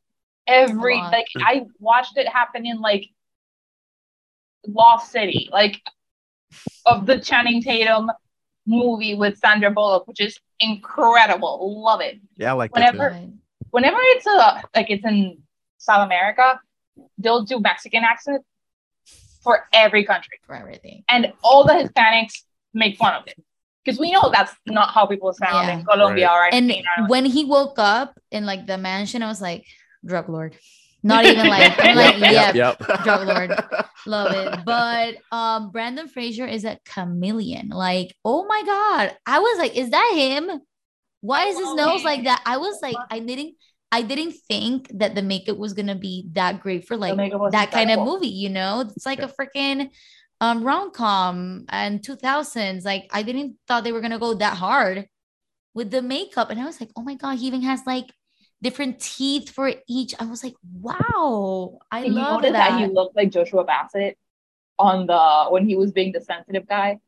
[0.48, 3.10] every like I watched it happen in like
[4.66, 5.82] Lost City, like
[6.88, 8.10] of the Channing Tatum
[8.66, 11.82] movie with Sandra Bullock, which is incredible.
[11.84, 12.20] Love it.
[12.38, 12.74] Yeah, I like.
[12.74, 13.30] Whenever- Right.
[13.72, 15.40] Whenever it's a like it's in
[15.78, 16.60] South America,
[17.18, 18.42] they'll do Mexican accent
[19.44, 21.04] for every country, for everything.
[21.10, 23.36] and all the Hispanics make fun of it
[23.84, 25.78] because we know that's not how people sound Yeah.
[25.80, 26.54] in Colombia right?
[26.54, 26.72] And
[27.08, 29.66] when he woke up in like the mansion, I was like,
[30.06, 30.56] drug lord.
[31.04, 33.04] Not even like I'm like, Yep, yeah, yep.
[33.04, 33.52] drug lord.
[34.06, 34.66] love it.
[34.66, 37.70] But um Brendan Fraser is a chameleon.
[37.70, 39.16] Like, oh my god.
[39.26, 40.62] I was like, is that him?
[41.22, 42.06] Why is his nose it.
[42.06, 42.42] like that?
[42.46, 43.56] I was like, I didn't
[43.92, 47.52] I didn't think that the makeup was gonna be that great for like makeup was
[47.52, 48.82] that kind of movie, you know?
[48.82, 49.90] It's like a freaking
[50.42, 52.84] um rom-com and 2000s.
[52.86, 55.08] Like I didn't thought they were gonna go that hard
[55.74, 56.50] with the makeup.
[56.50, 58.12] And I was like, oh my god, he even has like
[58.62, 60.14] different teeth for each.
[60.20, 62.70] I was like, wow, I Did you love notice that.
[62.72, 64.18] that he looked like Joshua Bassett
[64.80, 67.00] on the when he was being the sensitive guy?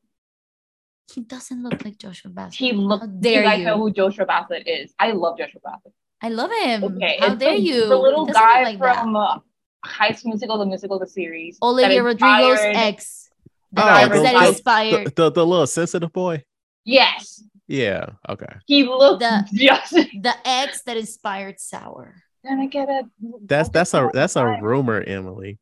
[1.13, 2.55] He doesn't look like Joshua Bassett.
[2.59, 3.01] He looked.
[3.01, 3.65] How do dare you guys you?
[3.65, 4.93] know who Joshua Bassett is?
[4.99, 5.93] I love Joshua Bassett.
[6.21, 6.83] I love him.
[6.83, 7.87] Okay, How it's dare the, you?
[7.87, 9.39] The little He doesn't look guy like from uh,
[9.85, 11.57] High School Musical, the musical, the series.
[11.63, 13.29] Olivia Rodrigo's inspired- ex.
[13.71, 15.07] The Oh, ex the- that the- inspired.
[15.07, 16.43] The, the, the little sensitive boy.
[16.85, 18.07] Yes, Yeah.
[18.27, 18.51] Okay.
[18.65, 19.93] he looked The- just.
[20.21, 22.15] the ex that inspired Sour.
[22.43, 23.03] gonna get a.
[23.45, 25.59] That's that's a that's a rumor, Emily.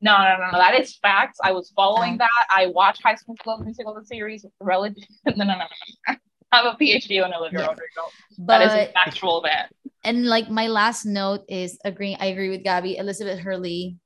[0.00, 0.58] No, no, no, no.
[0.58, 1.38] That is facts.
[1.42, 2.18] I was following oh.
[2.18, 2.46] that.
[2.50, 4.44] I watched High School Musical the series.
[4.60, 5.04] Relative.
[5.26, 5.64] No, no, no, no.
[6.08, 6.16] no.
[6.52, 7.66] I have a PhD on Olivia Yeah.
[7.66, 8.02] Rodrigo.
[8.46, 9.72] That is But an actual event.
[10.04, 12.16] and like my last note is agreeing.
[12.20, 12.96] I agree with Gabby.
[12.96, 13.96] Elizabeth Hurley,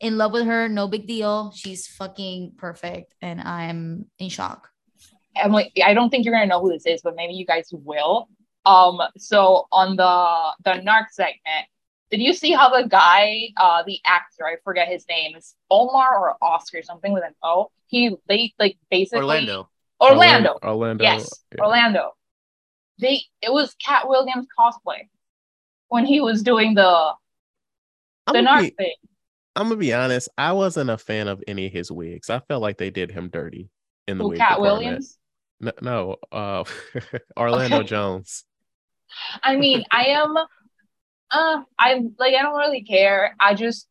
[0.00, 1.52] in love with her, no big deal.
[1.56, 4.68] She's fucking perfect, and I'm in shock.
[5.42, 7.68] I'm like, I don't think you're gonna know who this is, but maybe you guys
[7.72, 8.28] will.
[8.66, 11.66] Um, so on the the narc segment,
[12.10, 16.18] did you see how the guy, uh, the actor, I forget his name, is Omar
[16.18, 17.70] or Oscar, something with an O.
[17.86, 19.68] He they like basically Orlando.
[20.00, 20.58] Orlando.
[20.62, 21.04] Orlando.
[21.04, 21.64] Yes, yeah.
[21.64, 22.12] Orlando.
[23.00, 25.08] They it was Katt Williams cosplay
[25.88, 27.12] when he was doing the
[28.26, 28.94] the gonna, narc be, thing.
[29.56, 30.28] I'm gonna be honest.
[30.36, 32.30] I wasn't a fan of any of his wigs.
[32.30, 33.70] I felt like they did him dirty
[34.06, 34.78] in the Who wig Katt department.
[34.78, 35.17] Williams?
[35.60, 36.64] No, no uh,
[37.36, 37.86] Orlando Okay.
[37.88, 38.44] Jones.
[39.42, 40.36] I mean, I am
[41.30, 43.34] uh I'm like I don't really care.
[43.40, 43.88] I just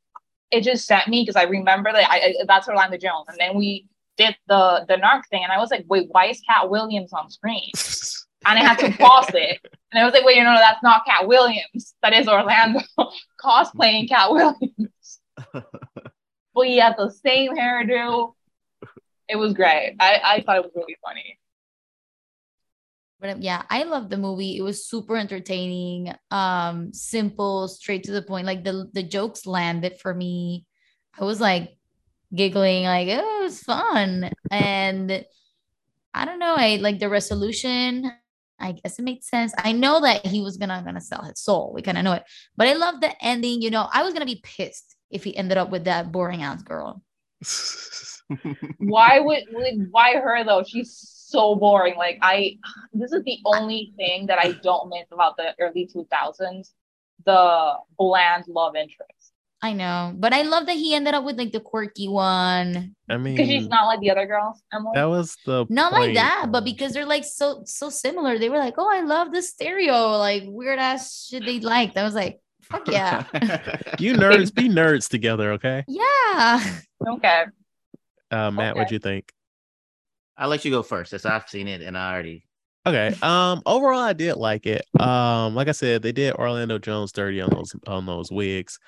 [0.52, 3.26] it just sent me because I remember that I, I that's Orlando Jones.
[3.30, 3.88] And then we
[4.18, 7.30] did the the narc thing and I was like, wait, why is Katt Williams on
[7.30, 7.72] screen?
[8.46, 9.60] And I had to pause it.
[9.92, 11.96] And I was like, wait, no, no, that's not Katt Williams.
[12.02, 12.80] That is Orlando
[13.44, 15.20] cosplaying Katt Williams.
[15.52, 18.36] but he had the same hairdo.
[19.28, 19.96] It was great.
[20.00, 21.38] I, I thought it was really funny.
[23.20, 24.58] But um, yeah, I love the movie.
[24.58, 28.46] It was super entertaining, um, simple, straight to the point.
[28.46, 30.66] Like the the jokes landed for me.
[31.20, 31.78] I was like
[32.34, 34.32] giggling, like oh, it was fun.
[34.52, 35.26] And
[36.14, 38.12] I don't know, I like the resolution.
[38.60, 39.54] I guess it made sense.
[39.58, 41.72] I know that he was gonna gonna sell his soul.
[41.74, 42.24] We kind of know it,
[42.56, 43.62] but I love the ending.
[43.62, 46.62] You know, I was gonna be pissed if he ended up with that boring ass
[46.62, 47.02] girl.
[48.78, 50.64] why would like, why her though?
[50.64, 51.96] She's so boring.
[51.98, 52.58] Like I,
[52.94, 56.74] this is the only thing that I don't miss about the early two thousands,
[57.26, 59.34] the bland love interest.
[59.62, 62.96] I know, but I love that he ended up with like the quirky one.
[63.10, 64.62] I mean, Because she's not like the other girls.
[64.72, 64.92] Emily.
[64.94, 68.38] that was the not like that, but because they're like so so similar.
[68.38, 72.04] They were like, "Oh, I love the stereo, like weird ass shit they liked." I
[72.04, 73.24] was like, "Fuck yeah,
[74.00, 75.84] you nerds be nerds together, okay?
[75.88, 76.62] yeah."
[77.06, 77.46] Okay.
[78.30, 78.80] Uh, Matt, Okay.
[78.80, 79.34] what'd you think?
[80.38, 82.46] I'll let you go first, as I've seen it and I already.
[82.86, 83.14] Okay.
[83.22, 83.62] Um.
[83.66, 84.86] Overall, I did like it.
[85.00, 85.56] Um.
[85.56, 88.80] Like I said, they did Orlando Jones dirty on those on those wigs,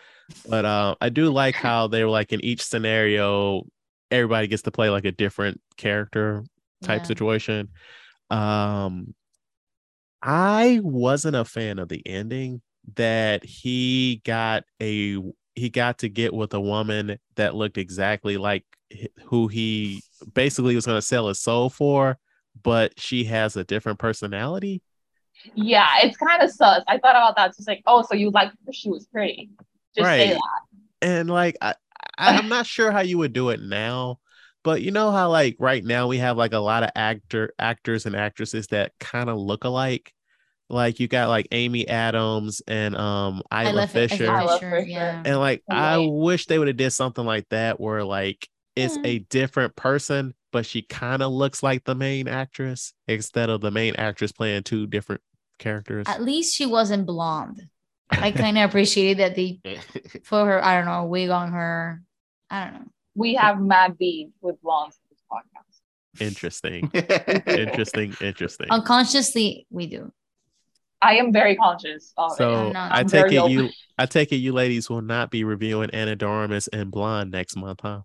[0.47, 3.63] but um, I do like how they were like in each scenario,
[4.09, 6.43] everybody gets to play like a different character
[6.81, 7.07] type Yeah.
[7.07, 7.69] situation.
[8.29, 9.13] Um.
[10.21, 12.61] I wasn't a fan of the ending
[12.95, 15.17] that he got a
[15.59, 18.65] he got to get with a woman that looked exactly like
[19.25, 20.01] who he
[20.33, 22.17] basically was going to sell his soul for
[22.63, 24.81] but she has a different personality.
[25.55, 26.83] Yeah, it's kind of sus.
[26.87, 27.49] I thought about that.
[27.49, 28.51] It's just like, oh, so you like?
[28.71, 29.49] She was pretty.
[29.95, 30.33] Just say Right.
[30.33, 31.07] that.
[31.07, 31.75] And like I,
[32.17, 34.19] I I'm not sure how you would do it now,
[34.63, 38.05] but you know how like right now we have like a lot of actor actors
[38.05, 40.13] and actresses that kind of look alike.
[40.69, 44.29] Like you got like Amy Adams and um Isla love it- Fisher.
[44.29, 44.87] I love Fisher, Fisher.
[44.89, 45.23] yeah.
[45.25, 49.01] And like I wish they would have did something like that where like it's Yeah.
[49.05, 53.71] a different person, but she kind of looks like the main actress instead of the
[53.71, 55.21] main actress playing two different
[55.57, 56.05] characters.
[56.07, 57.63] At least she wasn't blonde.
[58.11, 59.59] I kind of appreciated that they
[60.25, 60.63] put her.
[60.63, 62.01] I don't know, a wig on her.
[62.49, 62.85] I don't know.
[63.15, 66.21] We have mad beef with blondes in this podcast.
[66.21, 66.89] Interesting.
[67.47, 68.15] interesting.
[68.21, 68.67] Interesting.
[68.69, 70.11] Unconsciously, we do.
[71.01, 72.33] I am very conscious of.
[72.35, 73.51] So I'm I take it open.
[73.51, 77.31] you I take it you ladies will not be reviewing Ana de Armas and Blonde
[77.31, 78.01] next month, huh?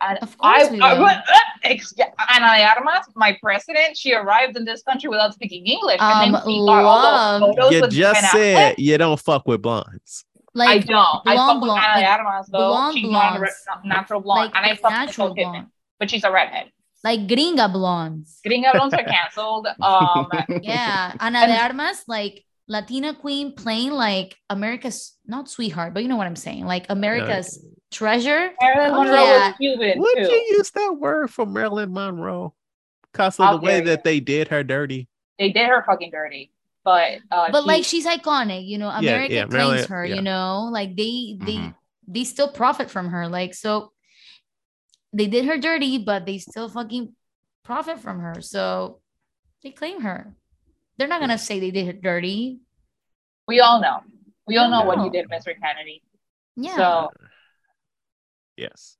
[0.00, 1.02] And Of course I, we I will.
[1.04, 1.22] would-
[1.62, 1.94] ex-
[2.28, 5.98] Ana de Armas, my president, she arrived in this country without speaking English.
[6.00, 8.78] and Um, then she got all love- those photos You just said Affleck.
[8.78, 10.24] you don't fuck with blondes.
[10.56, 10.98] I Like don't.
[11.26, 12.58] I blonde fuck with blonde, Ana de Armas though.
[12.68, 13.50] blonde she's not a re-
[13.84, 15.66] natural blonde, like and I fuck with natural Nicole Kidman, blonde,
[15.98, 16.70] but she's a redhead.
[17.04, 18.40] Like gringa blondes.
[18.44, 19.68] Gringa blondes are canceled.
[19.80, 20.28] Um,
[20.62, 26.16] Yeah, Ana de Armas, like Latina queen, playing like America's not sweetheart, but you know
[26.16, 28.50] what I'm saying, like America's treasure.
[28.60, 29.48] Marilyn Oh, Monroe yeah.
[29.48, 30.22] was Cuban Would too.
[30.32, 32.54] you use that word for Marilyn Monroe?
[33.12, 34.02] Because of How the way dare that you.
[34.04, 35.08] they did her dirty.
[35.38, 36.50] They did her fucking dirty,
[36.84, 38.88] but uh, But she- like she's iconic, you know.
[38.88, 40.14] Yeah, America yeah, claims Marilyn- her, yeah.
[40.16, 41.74] you know, like they they Mhm.
[42.08, 43.28] they still profit from her.
[43.28, 43.92] Like so
[45.14, 47.14] they did her dirty, but they still fucking
[47.64, 48.40] profit from her.
[48.42, 49.00] So
[49.62, 50.34] they claim her.
[50.98, 52.58] They're not gonna say they did her dirty.
[53.46, 54.00] we all know,
[54.46, 55.54] we all know what you did, Mr.
[55.58, 56.02] Kennedy.
[56.56, 56.76] Yeah.
[56.76, 57.10] So
[58.56, 58.96] Yes.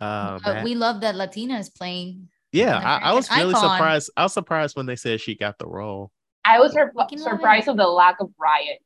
[0.00, 0.64] Uh, but Matt?
[0.64, 2.28] we love that Latina is playing.
[2.52, 3.70] yeah, I, I was really icon.
[3.76, 4.10] surprised.
[4.16, 6.10] I was surprised when they said she got the role.
[6.44, 8.80] I was sur- Fucking love surprised of the lack of riot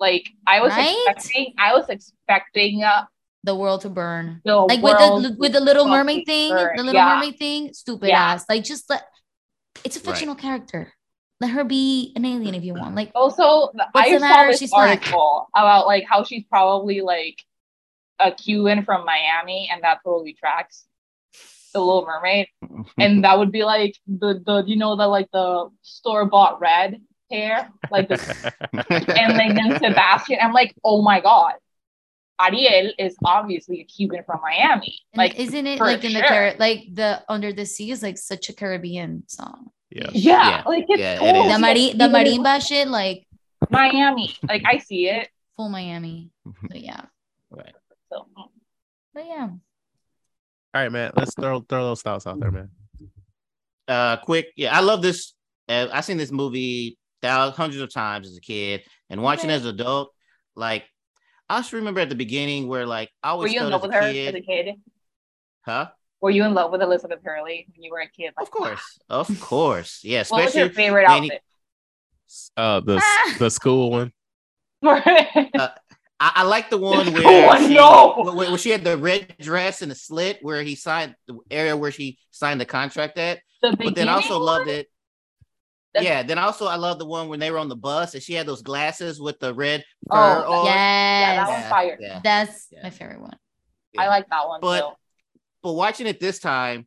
[0.00, 0.94] Like I was Right?
[1.06, 3.04] expecting, I was expecting uh,
[3.44, 4.40] The world to burn.
[4.44, 6.76] the Like with the with the little mermaid thing, burn.
[6.76, 7.14] the little Yeah.
[7.14, 8.32] mermaid thing, stupid Yeah.
[8.32, 8.46] ass.
[8.48, 9.04] Like just let
[9.84, 10.06] it's a Right.
[10.06, 10.92] fictional character.
[11.40, 12.94] Let her be an alien if you want.
[12.94, 14.50] Like Also, I the saw matter?
[14.50, 15.00] this She's black.
[15.04, 17.36] article about like how she's probably like
[18.18, 20.86] a Cuban from Miami, and that totally tracks
[21.74, 22.46] the Little Mermaid.
[22.64, 23.00] Mm-hmm.
[23.02, 27.00] and that would be like the the you know the like the store bought red
[27.30, 28.16] hair, like the
[28.72, 30.38] and like then Sebastian.
[30.40, 31.54] I'm like, oh my god,
[32.40, 34.98] Ariel is obviously a Cuban from Miami.
[35.12, 36.22] and Like, isn't it like in the.
[36.22, 39.70] Car- like the Under the Sea is like such a Caribbean song.
[39.90, 40.08] yeah.
[40.12, 40.62] yeah, Yeah.
[40.66, 41.52] like it's Yeah, it.
[41.52, 43.26] The mari- the Cuban- marimba shit, like
[43.70, 44.34] Miami.
[44.42, 45.28] Like I see it.
[45.56, 46.30] full Miami.
[46.62, 47.02] But yeah.
[47.50, 47.74] Right.
[48.10, 48.26] So
[49.14, 49.48] But yeah.
[49.50, 51.12] All right, man.
[51.16, 52.70] Let's throw throw those thoughts out there, man.
[53.86, 55.34] uh quick yeah i love this
[55.68, 59.52] uh, i seen this movie thousands hundreds of times as a kid and watching it
[59.52, 60.10] as an adult
[60.56, 60.84] like
[61.54, 63.42] i just remember at the beginning where like i was.
[63.42, 64.74] were you in love with her kid as a kid?
[65.62, 65.88] huh
[66.20, 68.32] Were you in love with Elizabeth Hurley when you were a kid?
[68.36, 71.42] Like, of course of course yeah What was your favorite when he- outfit?
[72.56, 73.02] Uh, the
[73.38, 74.12] the school one.
[74.84, 75.70] I,
[76.20, 78.32] I like the one where Oh, she, no.
[78.32, 81.76] where, where she had the red dress and the slit where he signed the area
[81.76, 84.88] where she signed the contract at the but then I also beginning loved it
[85.94, 88.22] That's- yeah then also i love the one when they were on the bus and
[88.22, 90.66] she had those glasses with the red Oh, fur on.
[90.66, 91.48] Yeah, that Yes.
[91.60, 91.98] one's fire.
[92.00, 92.20] yeah.
[92.22, 92.80] That's Yeah.
[92.82, 93.36] my favorite one.
[93.96, 94.92] I like that one But- too.
[95.62, 96.86] but watching it this time,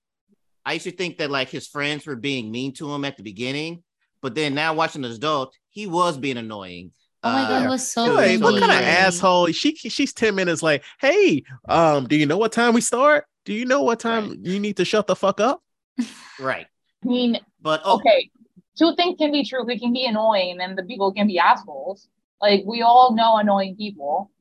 [0.65, 3.23] I used to think that like his friends were being mean to him at the
[3.23, 3.83] beginning,
[4.21, 6.91] but then now watching as adult, he was being annoying.
[7.23, 9.47] Oh my god, Uh, it was so Hey, what kind of asshole?
[9.47, 13.25] She she's ten minutes like, hey, um, do you know what time we start?
[13.45, 15.61] Do you know what time you need to shut the fuck up?
[16.39, 16.67] Right.
[17.03, 18.29] I mean, But oh, okay,
[18.77, 19.63] two things can be true.
[19.63, 22.07] We can be annoying, and the people can be assholes.
[22.41, 24.31] Like we all know annoying people.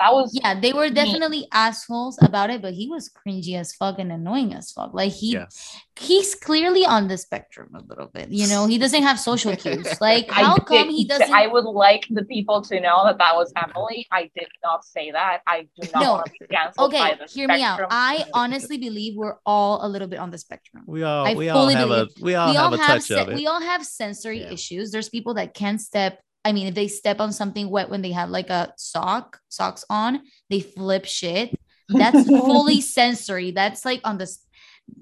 [0.00, 0.90] That was Yeah, they were Me.
[0.90, 4.94] definitely assholes about it, but he was cringy as fuck and annoying as fuck.
[4.94, 5.76] Like he Yes.
[5.98, 8.30] he's clearly on the spectrum a little bit.
[8.30, 9.86] You know, he doesn't have social cues.
[10.00, 11.30] Like, I how come he doesn't?
[11.30, 14.06] I would like the people to know that that was Emily.
[14.10, 15.40] I did not say that.
[15.46, 16.12] I do not No.
[16.14, 16.94] want to be canceled.
[16.94, 17.80] okay, by the hear me out.
[17.90, 20.84] I honestly believe we're all a little bit on the spectrum.
[20.86, 22.78] We all I we all fully have a believe- we all we have all a
[22.78, 23.34] have touch se- of it.
[23.34, 24.52] we all have sensory Yeah.
[24.56, 24.90] issues.
[24.92, 26.20] There's people that can't step.
[26.44, 29.84] I mean, if they step on something wet when they have like a sock socks
[29.90, 31.54] on, they flip shit.
[31.88, 33.50] That's fully sensory.
[33.50, 34.44] That's like on this,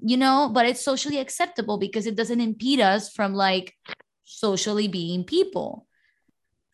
[0.01, 3.73] you know, but it's socially acceptable because it doesn't impede us from like
[4.25, 5.87] socially being people.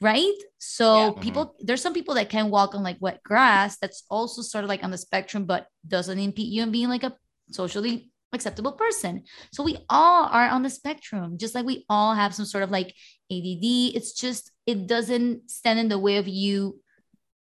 [0.01, 0.33] Right.
[0.57, 1.09] So Yeah.
[1.11, 1.21] Mm-hmm.
[1.21, 3.77] people, there's some people that can walk on like wet grass.
[3.77, 7.03] That's also sort of like on the spectrum, but doesn't impede you in being like
[7.03, 7.15] a
[7.51, 9.23] socially acceptable person.
[9.51, 12.71] So we all are on the spectrum, just like we all have some sort of
[12.71, 12.93] like
[13.31, 13.95] ADD.
[13.95, 16.79] It's just, it doesn't stand in the way of you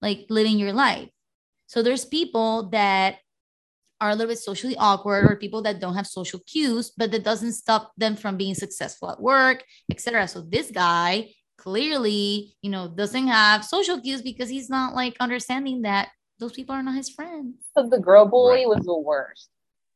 [0.01, 1.09] like living your life.
[1.67, 3.17] So there's people that
[3.99, 7.23] are a little bit socially awkward or people that don't have social cues, but that
[7.23, 10.27] doesn't stop them from being successful at work, etc.
[10.27, 15.81] So this guy clearly, you know, doesn't have social cues because he's not like understanding
[15.83, 16.09] that
[16.39, 17.55] those people are not his friends.
[17.73, 18.67] But the girl bully Right.
[18.67, 19.49] was the worst.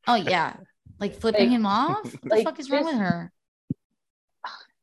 [0.08, 0.56] Oh yeah,
[1.00, 2.04] like flipping Like- him off.
[2.22, 3.32] What the fuck is wrong with her?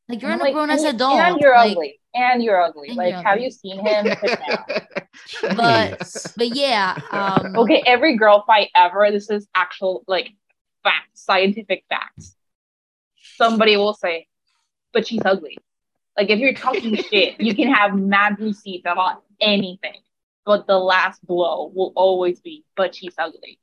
[0.09, 1.19] Like you're And an I'm like, grown ass and- adult.
[1.19, 1.99] And you're like, ugly.
[2.13, 2.87] And you're ugly.
[2.89, 3.45] And like, you're have ugly.
[3.45, 4.07] you seen him?
[5.55, 9.09] But- But yeah, um, okay, every girl fight ever.
[9.11, 10.29] This is actual like
[10.83, 12.35] facts, scientific facts.
[13.35, 14.27] Somebody will say,
[14.93, 15.57] but she's ugly.
[16.17, 20.01] Like if you're talking shit, you can have mad receipts about anything.
[20.45, 23.59] But the last blow will always be, but she's ugly.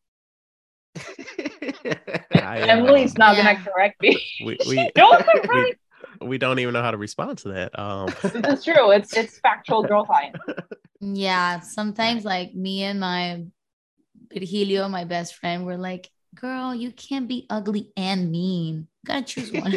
[2.34, 3.54] I, Emily's not Yeah.
[3.54, 4.20] gonna correct me.
[4.44, 5.74] we we, no, I'm we
[6.20, 7.78] we don't even know how to respond to that.
[7.78, 8.90] Um, This is true.
[8.90, 10.36] It's it's factual girl science.
[11.00, 13.44] yeah, sometimes like me and my
[14.32, 18.88] Virgilio, my best friend, were like, girl, you can't be ugly and mean.
[19.02, 19.74] You gotta choose one.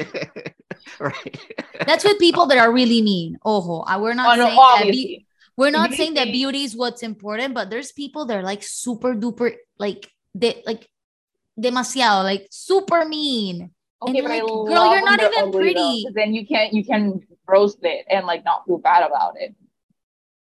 [0.99, 1.37] right.
[1.85, 3.37] That's with people that are really mean.
[3.45, 5.25] Oh, we're not Oh, no, saying that be-
[5.57, 9.15] we're not saying that beauty is what's important, but there's people that are like super
[9.15, 10.87] duper like they like
[11.59, 13.71] demasiado, like super mean.
[14.01, 16.85] Okay, you're but I like, girl, you're not even ugly, though, then you can't you
[16.85, 19.55] can roast it and like not feel bad about it.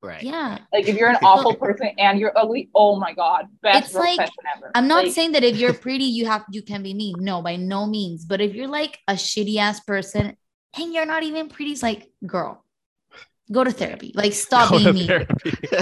[0.01, 0.22] Right.
[0.24, 0.60] Yeah.
[0.74, 4.20] Like if you're an awful person and you're ugly, oh my god, best It's like-
[4.20, 4.72] roast ever.
[4.76, 7.16] I'm not Like, saying that if you're pretty, you have you can be mean.
[7.20, 8.26] No, by no means.
[8.26, 10.38] But if you're like a shitty ass person
[10.78, 12.64] and you're not even pretty, it's like, girl,
[13.51, 14.12] go to therapy.
[14.14, 15.28] Like, stop go being mean.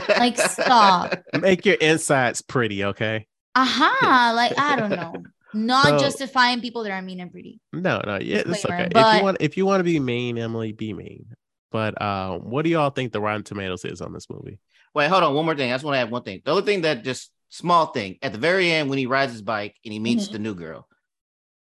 [0.09, 1.15] Like, stop.
[1.39, 3.27] Make your insides pretty, okay?
[3.55, 4.33] Aha.
[4.35, 5.23] Like, I don't know.
[5.53, 7.59] Not So- justifying people that are mean and pretty.
[7.71, 8.85] No, no, yeah, it's Disclaimer, okay.
[8.87, 11.27] if but- you want, if you want to be mean, Emily, be mean.
[11.71, 14.59] But uh, what do y'all think the Rotten Tomatoes is on this movie?
[14.95, 15.33] Wait, hold on.
[15.33, 15.71] One more thing.
[15.71, 16.41] I just want to add one thing.
[16.45, 19.41] The other thing that just small thing at the very end when he rides his
[19.41, 20.31] bike and he meets Mhm.
[20.33, 20.87] the new girl.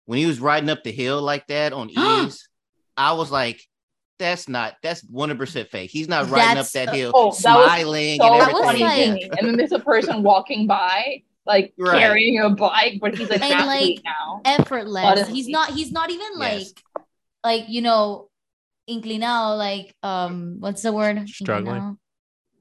[0.05, 2.47] When he was riding up the hill like that on ease,
[2.95, 3.61] I was like,
[4.19, 4.75] "That's not.
[4.83, 5.89] That's one hundred percent fake.
[5.89, 8.83] He's not riding That's- up that hill Oh, that smiling so and That was funny
[8.83, 11.99] everything." like- And then there's a person walking by, like Right.
[11.99, 14.41] carrying a bike, but he's like And, athlete like, now.
[14.45, 15.05] effortless.
[15.05, 15.33] Honestly.
[15.33, 15.69] He's not.
[15.71, 16.73] He's not even like, Yes.
[17.43, 18.29] like you know,
[18.89, 19.57] inclinado.
[19.57, 21.27] Like um, what's the word?
[21.29, 21.75] Struggling.
[21.81, 21.97] Inclinado?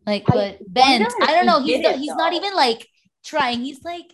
[0.06, 1.12] Like, I but bent.
[1.22, 1.60] I don't know.
[1.62, 2.86] he He's not, it, he's not even like
[3.24, 3.60] trying.
[3.64, 4.12] He's like,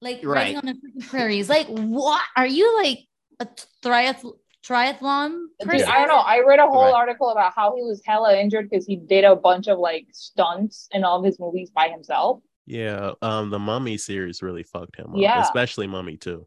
[0.00, 0.54] like Right.
[0.54, 1.48] riding on the freaking prairies.
[1.48, 3.00] Like, what are you like
[3.40, 3.48] a
[3.84, 4.32] triath-
[4.64, 5.82] triathlon Dude.
[5.82, 6.16] I don't know.
[6.18, 6.94] I read a whole Right.
[6.94, 10.88] article about how he was hella injured because he did a bunch of like stunts
[10.92, 12.40] in all of his movies by himself.
[12.70, 15.40] Yeah, um, the Mummy series really fucked him up, Yeah.
[15.40, 16.46] especially Mummy too.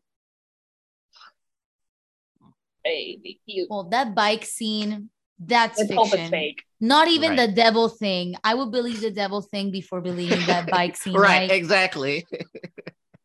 [2.84, 5.10] Baby, he, Well, that bike scene.
[5.44, 6.30] That's let's fiction.
[6.30, 6.62] fake.
[6.80, 7.48] Not even Right.
[7.48, 8.36] the devil thing.
[8.44, 11.16] I would believe the devil thing before believing that bike scene.
[11.16, 12.28] Right, Like, exactly.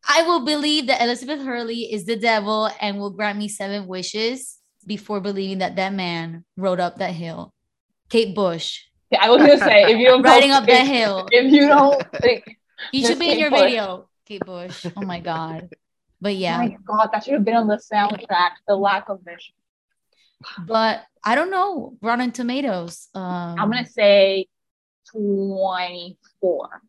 [0.09, 4.57] I will believe that Elizabeth Hurley is the devil and will grant me seven wishes
[4.87, 7.53] before believing that that man rode up that hill.
[8.09, 8.79] Kate Bush
[9.11, 11.27] Yeah, I was gonna say if you don't go- riding up that hill.
[11.31, 12.57] if you don't think,
[12.91, 13.59] You should be in your Bush.
[13.61, 14.85] video, Kate Bush.
[14.95, 15.69] Oh my god.
[16.19, 18.51] But yeah, my God, that should have been on the soundtrack.
[18.67, 19.53] The lack of vision.
[20.65, 21.97] but I don't know.
[22.01, 23.09] Rotten Tomatoes.
[23.13, 24.47] Um, I'm gonna say
[25.11, 26.81] 24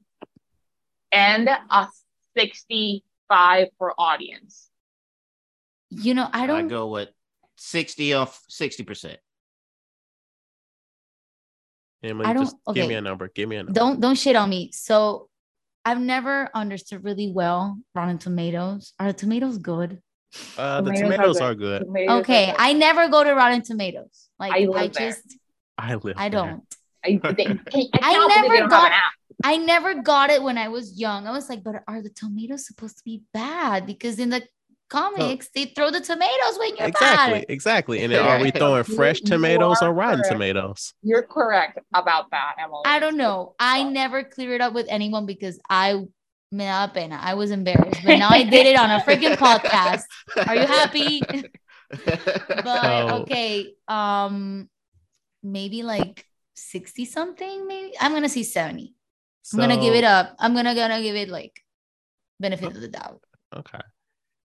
[1.13, 1.89] and a
[2.37, 4.71] 65 for audience.
[5.91, 6.67] You know, I I don't.
[6.67, 7.09] I go with
[7.57, 9.19] sixty off sixty percent.
[12.03, 13.29] Emily, I don't- just give me a number.
[13.29, 13.73] Give me a number.
[13.73, 14.71] don't don't shit on me.
[14.73, 15.29] So
[15.85, 18.93] I've never understood really well Rotten Tomatoes.
[18.99, 20.01] Are the tomatoes good?
[20.59, 21.83] Uh, the Tomatoes are good.
[21.83, 21.87] are good.
[21.87, 22.57] Tomatoes are Okay, good.
[22.59, 24.29] I never go to Rotten Tomatoes.
[24.39, 25.11] Like I I, live there.
[25.11, 25.39] just
[25.79, 26.15] I live.
[26.19, 26.63] I don't.
[27.05, 28.93] I, they, I, I never they don't have got-
[29.45, 31.27] I never got it when I was young.
[31.29, 33.87] I was like, but are the tomatoes supposed to be bad?
[33.87, 34.43] Because in the
[34.89, 37.47] comics, they throw the tomatoes when you're Exactly, bad.
[37.49, 38.03] exactly.
[38.03, 40.33] And then are we throwing fresh tomatoes or rotten correct.
[40.33, 40.95] tomatoes?
[41.03, 42.83] You're correct about that, Emily.
[42.87, 43.55] I don't know.
[43.59, 45.95] I never cleared it up with anyone because I
[46.51, 47.19] me da pena.
[47.21, 48.01] I was embarrassed.
[48.05, 50.03] But now I did it on a freaking podcast.
[50.47, 51.23] Are you happy?
[51.91, 53.75] But So- okay.
[53.87, 54.69] Um
[55.43, 56.25] maybe like
[56.55, 57.95] 60 something, maybe.
[58.01, 58.95] I'm gonna say 70.
[59.53, 60.35] I'm gonna give it up.
[60.39, 61.61] I'm gonna gonna give it like
[62.41, 63.23] benefit of the doubt.
[63.57, 63.81] Okay.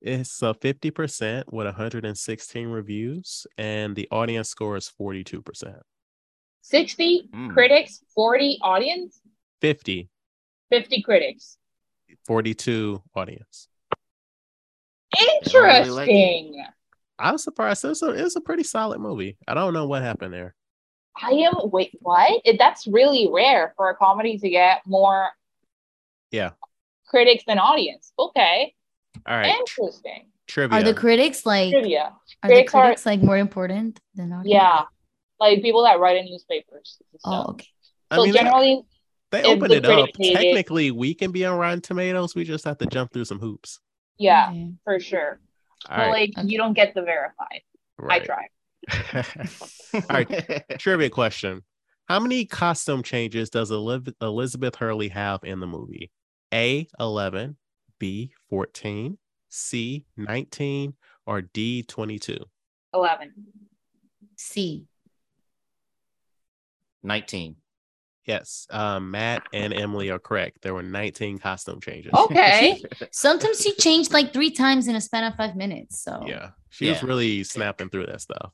[0.02, 5.76] It's uh, 50% with 116 reviews, and the audience score is 42%.
[6.64, 7.54] 60 Mm.
[7.54, 9.22] critics, 40 audience,
[9.62, 10.10] 50,
[10.70, 11.58] 50 critics.
[12.26, 13.68] 42 audience.
[15.14, 16.10] don't really like.
[16.10, 16.66] Interesting.
[17.20, 17.86] I was surprised.
[17.86, 19.38] It's a, it's a pretty solid movie.
[19.48, 20.56] I don't know what happened there.
[21.22, 22.42] I am wait, what?
[22.58, 25.30] That's really rare for a comedy to get more
[26.32, 26.52] Yeah.
[27.08, 28.14] critics than audience.
[28.18, 28.74] Okay.
[29.28, 29.56] All right.
[29.56, 30.28] Interesting.
[30.48, 30.80] Trivia.
[30.80, 32.14] Are the critics like Trivia.
[32.44, 34.48] are the critics are- like more important than audience?
[34.54, 34.82] Yeah.
[35.40, 36.98] Like people that write in newspapers.
[37.00, 37.48] and Oh, stuff.
[37.52, 37.68] okay.
[38.12, 38.82] I So mean, they- generally,
[39.32, 40.10] they, if opened the it up.
[40.14, 42.36] critics it- Technically, we can be on Rotten Tomatoes.
[42.36, 43.80] We just have to jump through some hoops.
[44.18, 44.72] yeah, Okay.
[44.84, 45.40] for sure.
[45.90, 46.12] All But right.
[46.12, 46.48] like Okay.
[46.48, 47.62] you don't get the verified.
[48.00, 48.24] I right.
[48.26, 48.50] tried.
[49.94, 50.64] All right.
[50.80, 51.64] Trivia question.
[52.08, 56.12] How many costume changes does Elizabeth Hurley have in the movie?
[56.54, 57.58] A, 11,
[58.00, 59.18] B, 14,
[59.50, 60.94] C, 19,
[61.26, 62.38] or D, 22?
[62.94, 63.32] Eleven.
[64.36, 64.86] C.
[67.02, 67.56] Nineteen.
[68.26, 70.62] Yes, um, Matt and Emily are correct.
[70.62, 72.12] There were 19 costume changes.
[72.14, 72.84] Okay.
[73.12, 76.02] Sometimes she changed like three times in a span of five minutes.
[76.04, 78.52] So Yeah, she was really snapping through that stuff.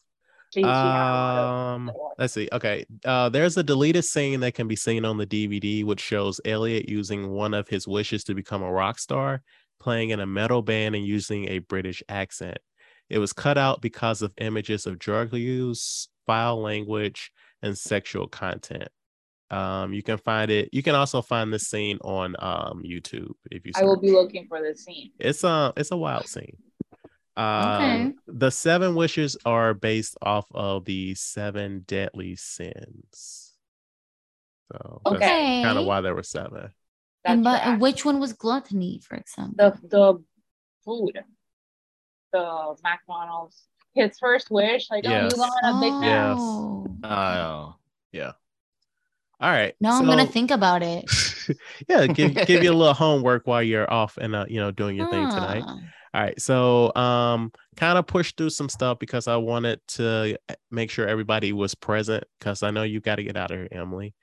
[0.53, 2.47] She- she had a lot of- Um, let's see.
[2.53, 6.39] Okay, uh, there's a deleted scene that can be seen on the DVD, which shows
[6.45, 9.41] Elliot using one of his wishes to become a rock star,
[9.79, 12.57] playing in a metal band and using a British accent.
[13.09, 17.31] It was cut out because of images of drug use, foul language,
[17.61, 18.89] and sexual content.
[19.49, 20.69] Um, you can find it.
[20.73, 23.71] You can also find this scene on um YouTube if you.
[23.75, 25.11] I will be looking for this scene.
[25.19, 26.57] It's a it's a wild scene.
[27.37, 28.13] Um, Okay.
[28.27, 33.53] The seven wishes are based off of the seven deadly sins.
[34.71, 35.61] So Okay.
[35.63, 36.71] kind of why there were seven.
[37.27, 37.67] That's and but trash.
[37.67, 39.55] and which one was gluttony, for example?
[39.57, 40.23] the the
[40.83, 41.23] food,
[42.31, 43.63] the McDonald's.
[43.93, 45.33] His first wish, like, Yes.
[45.33, 46.03] oh, you want a Big Mac?
[46.03, 46.37] Yes.
[46.39, 46.87] Oh.
[47.03, 47.75] Oh.
[49.39, 49.75] All right.
[49.79, 51.05] Now I'm gonna think about it.
[51.87, 54.95] yeah, give give you a little homework while you're off and uh, you know doing
[54.95, 55.63] your thing tonight.
[55.65, 55.79] Ah.
[56.13, 56.41] All right.
[56.41, 60.37] So um kind of pushed through some stuff because I wanted to
[60.71, 63.67] make sure everybody was present because I know you got to get out of here,
[63.71, 64.15] Emily.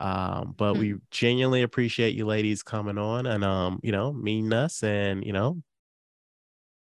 [0.00, 4.82] Um, but we genuinely appreciate you ladies coming on and um, you know, meeting us
[4.82, 5.62] and you know,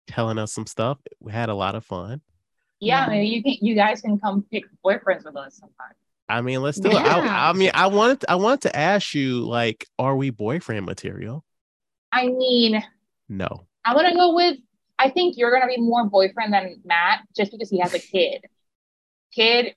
[0.06, 0.98] telling us some stuff.
[1.20, 2.20] We had a lot of fun.
[2.80, 3.08] Yeah, Yeah.
[3.10, 3.56] maybe you can.
[3.60, 5.94] You guys can come pick boyfriends with us sometime.
[6.30, 6.94] I mean, let's do it.
[6.96, 11.44] I, I mean, I wanted I wanted to ask you, like, are we boyfriend material?
[12.12, 12.82] I mean,
[13.28, 13.66] No.
[13.84, 14.58] I'm gonna go with.
[14.98, 18.44] I think you're gonna be more boyfriend than Matt, just because he has a kid.
[19.34, 19.74] Kid,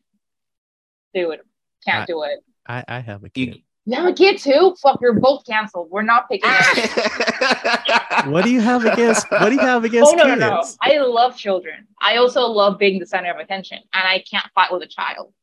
[1.14, 1.40] dude,
[1.86, 2.40] can't I- do it.
[2.68, 3.62] I, I have a kid.
[3.86, 4.76] You have a kid too?
[4.82, 5.90] Fuck, you're both canceled.
[5.90, 6.50] We're not picking.
[8.32, 10.40] What do you have against what do you have against oh no, kids?
[10.40, 10.64] no, no!
[10.82, 11.88] I love children.
[12.00, 15.34] I also love being the center of attention, and I can't fight with a child.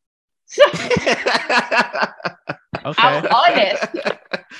[0.46, 0.62] So
[2.84, 3.02] Okay.
[3.02, 3.84] I'm honest.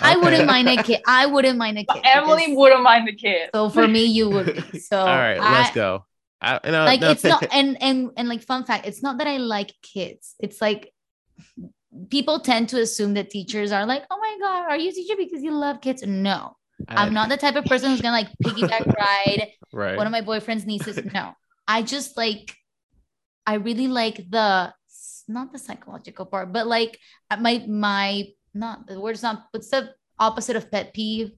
[0.00, 1.00] I wouldn't mind a kid.
[1.06, 2.02] I wouldn't mind a kid.
[2.04, 3.50] Emily wouldn't mind the kid.
[3.54, 4.80] So for me, you would be.
[4.80, 6.04] So All right, I- let's go.
[6.40, 9.18] I, you know, like no, it's not and and and like fun fact it's not
[9.18, 10.92] that i like kids it's like
[12.10, 15.14] people tend to assume that teachers are like oh my god are you a teacher
[15.16, 16.02] because you love kids?
[16.06, 16.56] No.
[16.88, 19.96] I- i'm not the type of person who's gonna like piggyback ride right.
[19.96, 20.98] one of my boyfriend's nieces.
[21.14, 21.32] No.
[21.66, 22.54] I just like
[23.46, 24.72] i really like the
[25.26, 26.98] not the psychological part but like
[27.30, 31.32] uh, my my not the word's not what's the opposite of pet peeve?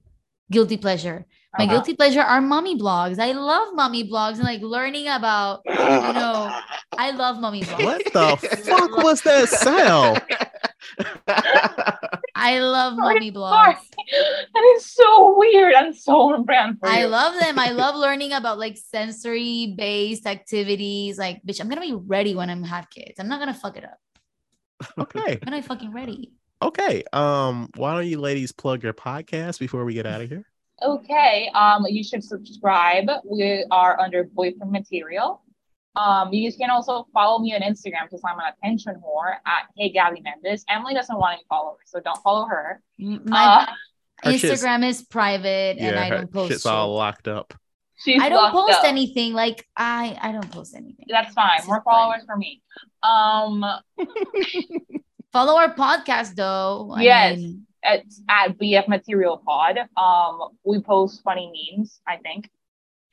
[0.51, 1.25] Guilty pleasure.
[1.57, 1.73] My Uh-huh.
[1.75, 3.19] guilty pleasure are mommy blogs.
[3.19, 6.51] I love mommy blogs and like learning about you know
[6.97, 7.83] i love mommy blogs.
[7.83, 8.27] what the
[8.67, 10.21] fuck was that sound?
[12.35, 13.77] i love Sorry, mommy blogs
[14.53, 17.07] That is so weird and so on brand for I you.
[17.07, 17.57] love them.
[17.57, 21.17] I love learning about like sensory based activities.
[21.17, 23.19] Like, bitch, I'm gonna be ready when I have kids.
[23.19, 23.99] I'm not gonna fuck it up.
[24.97, 25.39] Okay.
[25.43, 26.33] When I'm fucking ready.
[26.61, 27.03] Okay.
[27.13, 30.45] Um, why don't you ladies plug your podcast before we get out of here?
[30.81, 31.49] Okay.
[31.53, 33.09] Um, you should subscribe.
[33.23, 35.43] We are under boyfriend material.
[35.95, 39.89] Um, you can also follow me on Instagram because I'm an attention whore at Hey
[39.91, 40.63] Gaby Mendes.
[40.69, 42.81] Emily doesn't want any followers, so don't follow her.
[42.97, 43.65] My Uh,
[44.23, 46.51] Her Instagram is private and I don't post.
[46.51, 47.53] shit's all locked up.
[47.97, 48.85] she's I don't post up.
[48.85, 49.33] anything.
[49.33, 51.05] Like I, I don't post anything.
[51.09, 51.57] That's fine.
[51.57, 51.93] This is More fine.
[51.93, 52.61] followers for me.
[53.03, 53.65] Um,
[55.33, 56.91] Follow our podcast though.
[56.95, 57.37] I Yes.
[57.37, 59.77] mean, it's at BF Material Pod.
[59.97, 62.49] Um, we post funny memes, I think,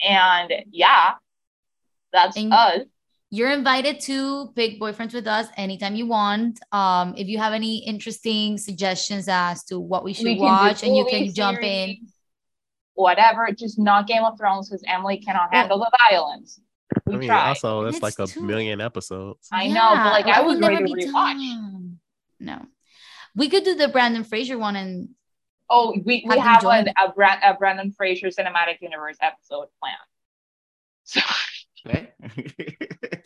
[0.06, 1.12] and yeah,
[2.12, 2.80] that's And- us.
[3.30, 6.60] you're invited to pick boyfriends with us anytime you want.
[6.72, 10.96] Um, if you have any interesting suggestions as to what we should We watch, and
[10.96, 12.08] you movie can jump in.
[12.94, 16.60] Whatever, just not Game of Thrones because Emily cannot Well- handle the violence.
[17.06, 17.48] We I mean, tried.
[17.50, 19.46] also that's That's like a too- million episodes.
[19.52, 21.92] I know, but, like, I it would never ready be rewatch.
[22.40, 22.66] No,
[23.36, 25.10] we could do the Brendan Fraser one, and
[25.68, 26.88] oh, we, Have we them have join.
[26.88, 29.98] an, a, Brand, a Brendan Fraser cinematic universe episode planned.
[31.04, 31.20] So
[31.86, 32.12] Okay.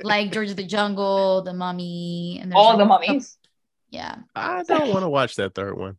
[0.02, 3.38] like George of the Jungle, the Mummy, and all like the a couple- mummies.
[3.90, 5.96] Yeah, I don't want to watch that third one.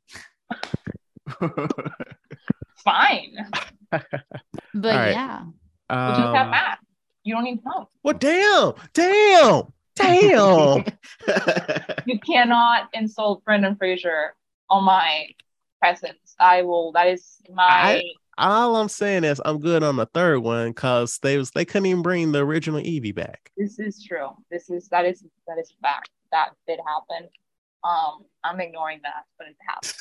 [2.84, 3.35] Fine.
[3.91, 4.05] but
[4.84, 5.11] right.
[5.11, 6.80] yeah, We just have Um, Matt.
[7.23, 7.85] You don't need to come.
[8.03, 9.63] well, damn, damn,
[9.95, 10.84] damn.
[12.05, 14.35] You cannot insult Brendan Fraser
[14.69, 15.27] on my
[15.81, 16.35] presence.
[16.39, 16.91] I will.
[16.91, 18.01] That is my.
[18.38, 21.85] All I'm saying is I'm good on the third one because they was they couldn't
[21.85, 23.51] even bring the original Evie back.
[23.57, 24.30] this is true.
[24.49, 26.10] This is that is that is fact.
[26.31, 27.30] That did happen.
[27.84, 29.93] Um, I'm ignoring that, but it happened.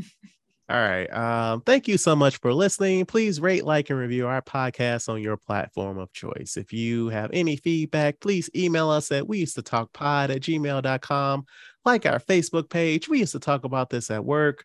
[0.70, 1.12] All right.
[1.12, 3.04] Um, thank you so much for listening.
[3.04, 6.56] Please rate, like, and review our podcast on your platform of choice.
[6.56, 10.42] If you have any feedback, please email us at we used to talk pod at
[10.42, 11.44] gmail.com.
[11.84, 13.08] Like our Facebook page.
[13.08, 14.64] We used to talk about this at work.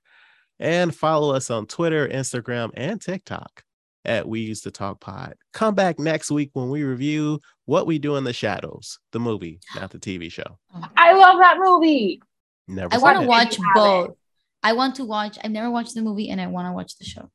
[0.60, 3.64] And follow us on Twitter, Instagram, and TikTok
[4.06, 5.36] at We Used to Talk Pod.
[5.53, 9.60] Come back next week when we review What We Do in the Shadows, the movie,
[9.76, 10.57] not the TV show.
[10.95, 12.22] I love that movie.
[12.68, 14.10] Never I want to watch both.
[14.11, 14.18] it.
[14.64, 15.38] I want to watch.
[15.44, 17.30] I've never watched the movie, and I want to watch the show.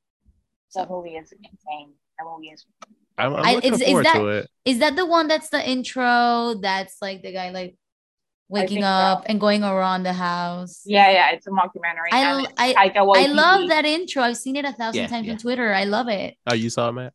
[0.74, 1.92] That movie is insane.
[2.18, 2.64] That movie is.
[3.18, 4.48] I'm, I'm I- looking is- is forward that- to it.
[4.64, 6.54] Is that the one that's the intro?
[6.60, 7.76] That's like the guy like
[8.50, 8.88] waking think so.
[8.88, 10.82] up and going around the house.
[10.84, 11.30] Yeah, yeah.
[11.30, 12.10] It's a mockumentary.
[12.12, 14.22] I and l- it's I- I love that intro.
[14.22, 15.32] I've seen it a thousand Yeah, times yeah.
[15.34, 15.72] on Twitter.
[15.72, 16.36] I love it.
[16.46, 17.12] Oh, you saw it, Matt?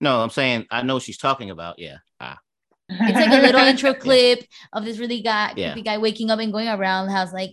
[0.00, 1.78] no, I'm saying I know what she's talking about.
[1.78, 1.96] Yeah.
[2.20, 2.38] Ah.
[2.88, 5.72] It's like a little intro clip of this really guy, Yeah.
[5.72, 7.52] creepy guy waking up and going around the house, like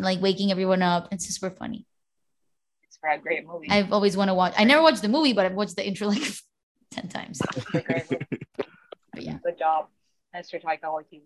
[0.00, 1.08] like waking everyone up.
[1.12, 1.86] It's super funny.
[2.82, 3.68] It's a great movie.
[3.70, 4.54] I've always want to watch.
[4.58, 6.22] I never watched the movie, but I've watched the intro like
[6.90, 7.40] ten times.
[7.56, 8.26] It's a great movie.
[9.12, 9.86] But yeah, Good job,
[10.34, 10.62] Mr.
[10.62, 11.22] Taika Waititi.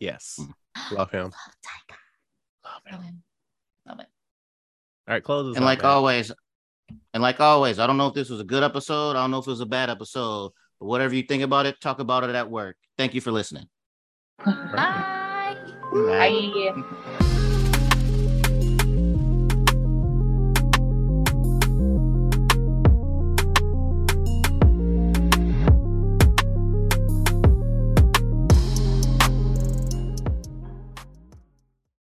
[0.00, 0.38] Yes.
[0.40, 0.52] Mm.
[0.96, 1.22] Love him.
[1.24, 1.32] Love
[1.64, 1.96] Taika.
[2.64, 2.92] Love him.
[2.94, 3.22] Love him.
[3.86, 4.06] Love it.
[5.06, 5.90] All right, close And like man.
[5.92, 6.32] always,
[7.12, 9.10] And like always, I don't know if this was a good episode.
[9.10, 11.80] I don't know if it was a bad episode, but whatever you think about it,
[11.80, 12.76] talk about it at work.
[12.96, 13.66] Thank you for listening.
[14.44, 15.56] Bye.
[15.92, 17.43] Bye.